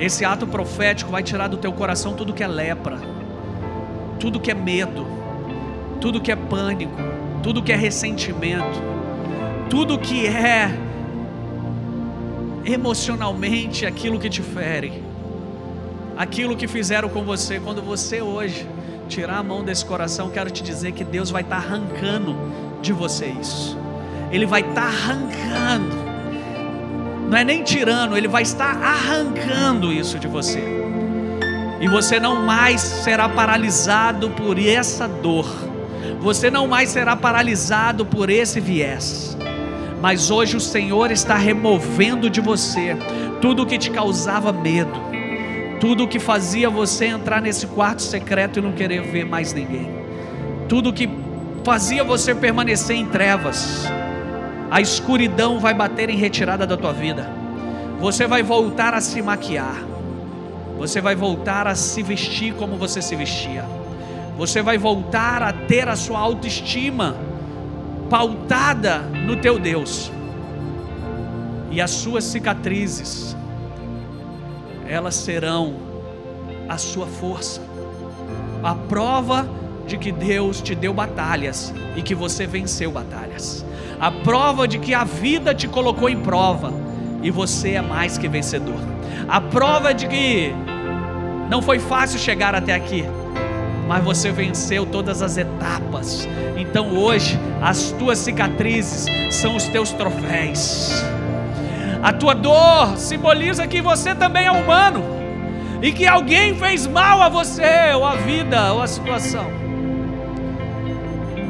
[0.00, 2.98] esse ato profético vai tirar do teu coração tudo que é lepra,
[4.18, 5.06] tudo que é medo,
[6.00, 6.92] tudo que é pânico,
[7.42, 8.82] tudo que é ressentimento,
[9.70, 10.70] tudo que é
[12.64, 15.02] emocionalmente aquilo que te fere,
[16.16, 18.66] aquilo que fizeram com você, quando você hoje
[19.08, 22.36] tirar a mão desse coração, quero te dizer que Deus vai estar tá arrancando
[22.82, 23.78] de você isso,
[24.30, 25.96] Ele vai estar tá arrancando,
[27.30, 30.62] não é nem tirando, Ele vai estar arrancando isso de você,
[31.80, 35.67] e você não mais será paralisado por essa dor
[36.20, 39.36] você não mais será paralisado por esse viés.
[40.00, 42.96] Mas hoje o Senhor está removendo de você
[43.40, 45.00] tudo o que te causava medo,
[45.80, 49.90] tudo o que fazia você entrar nesse quarto secreto e não querer ver mais ninguém,
[50.68, 51.08] tudo o que
[51.64, 53.86] fazia você permanecer em trevas.
[54.70, 57.30] A escuridão vai bater em retirada da tua vida.
[57.98, 59.82] Você vai voltar a se maquiar.
[60.76, 63.64] Você vai voltar a se vestir como você se vestia
[64.38, 67.16] você vai voltar a ter a sua autoestima
[68.08, 70.12] pautada no teu Deus.
[71.72, 73.36] E as suas cicatrizes,
[74.86, 75.74] elas serão
[76.68, 77.60] a sua força.
[78.62, 79.48] A prova
[79.88, 83.66] de que Deus te deu batalhas e que você venceu batalhas.
[83.98, 86.72] A prova de que a vida te colocou em prova
[87.24, 88.78] e você é mais que vencedor.
[89.28, 90.52] A prova de que
[91.50, 93.04] não foi fácil chegar até aqui,
[93.88, 96.28] mas você venceu todas as etapas.
[96.56, 101.02] Então hoje, as tuas cicatrizes são os teus troféus.
[102.02, 105.02] A tua dor simboliza que você também é humano
[105.82, 109.57] e que alguém fez mal a você, ou a vida, ou a situação.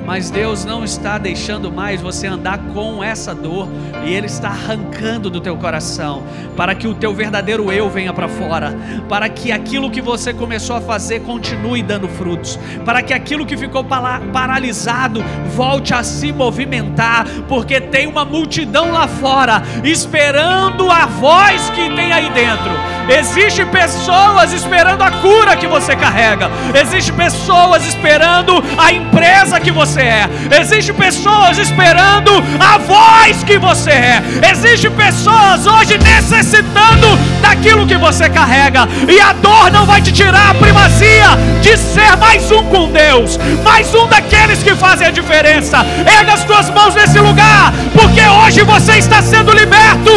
[0.09, 3.69] Mas Deus não está deixando mais você andar com essa dor
[4.07, 6.23] e Ele está arrancando do teu coração
[6.57, 8.75] para que o teu verdadeiro eu venha para fora,
[9.07, 13.55] para que aquilo que você começou a fazer continue dando frutos, para que aquilo que
[13.55, 15.23] ficou paralisado
[15.55, 22.15] volte a se movimentar, porque tem uma multidão lá fora esperando a voz que tem
[22.15, 22.71] aí dentro.
[23.09, 26.51] Existem pessoas esperando a cura que você carrega.
[26.75, 30.29] Existem pessoas esperando a empresa que você você é.
[30.61, 32.31] Existem pessoas esperando
[32.61, 34.23] a voz que você é.
[34.51, 38.89] Existem pessoas hoje necessitando daquilo que você carrega.
[39.09, 43.39] E a dor não vai te tirar a primazia de ser mais um com Deus,
[43.65, 45.85] mais um daqueles que fazem a diferença.
[46.07, 50.13] Erga as tuas mãos nesse lugar, porque hoje você está sendo liberto.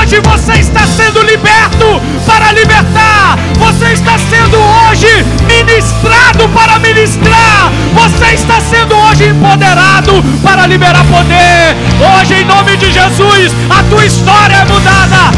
[0.00, 3.38] Hoje você está sendo liberto para libertar.
[3.58, 5.08] Você está sendo hoje
[5.46, 7.70] ministrado para ministrar.
[7.94, 11.76] Você está sendo hoje hoje empoderado para liberar poder.
[11.98, 15.30] Hoje, em nome de Jesus, a tua história é mudada,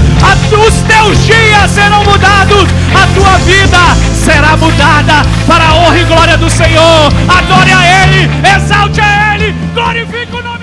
[0.51, 3.79] os teus dias serão mudados, a tua vida
[4.14, 7.12] será mudada para a honra e glória do Senhor.
[7.29, 10.60] Adore a Ele, exalte a Ele, glorifique o nome.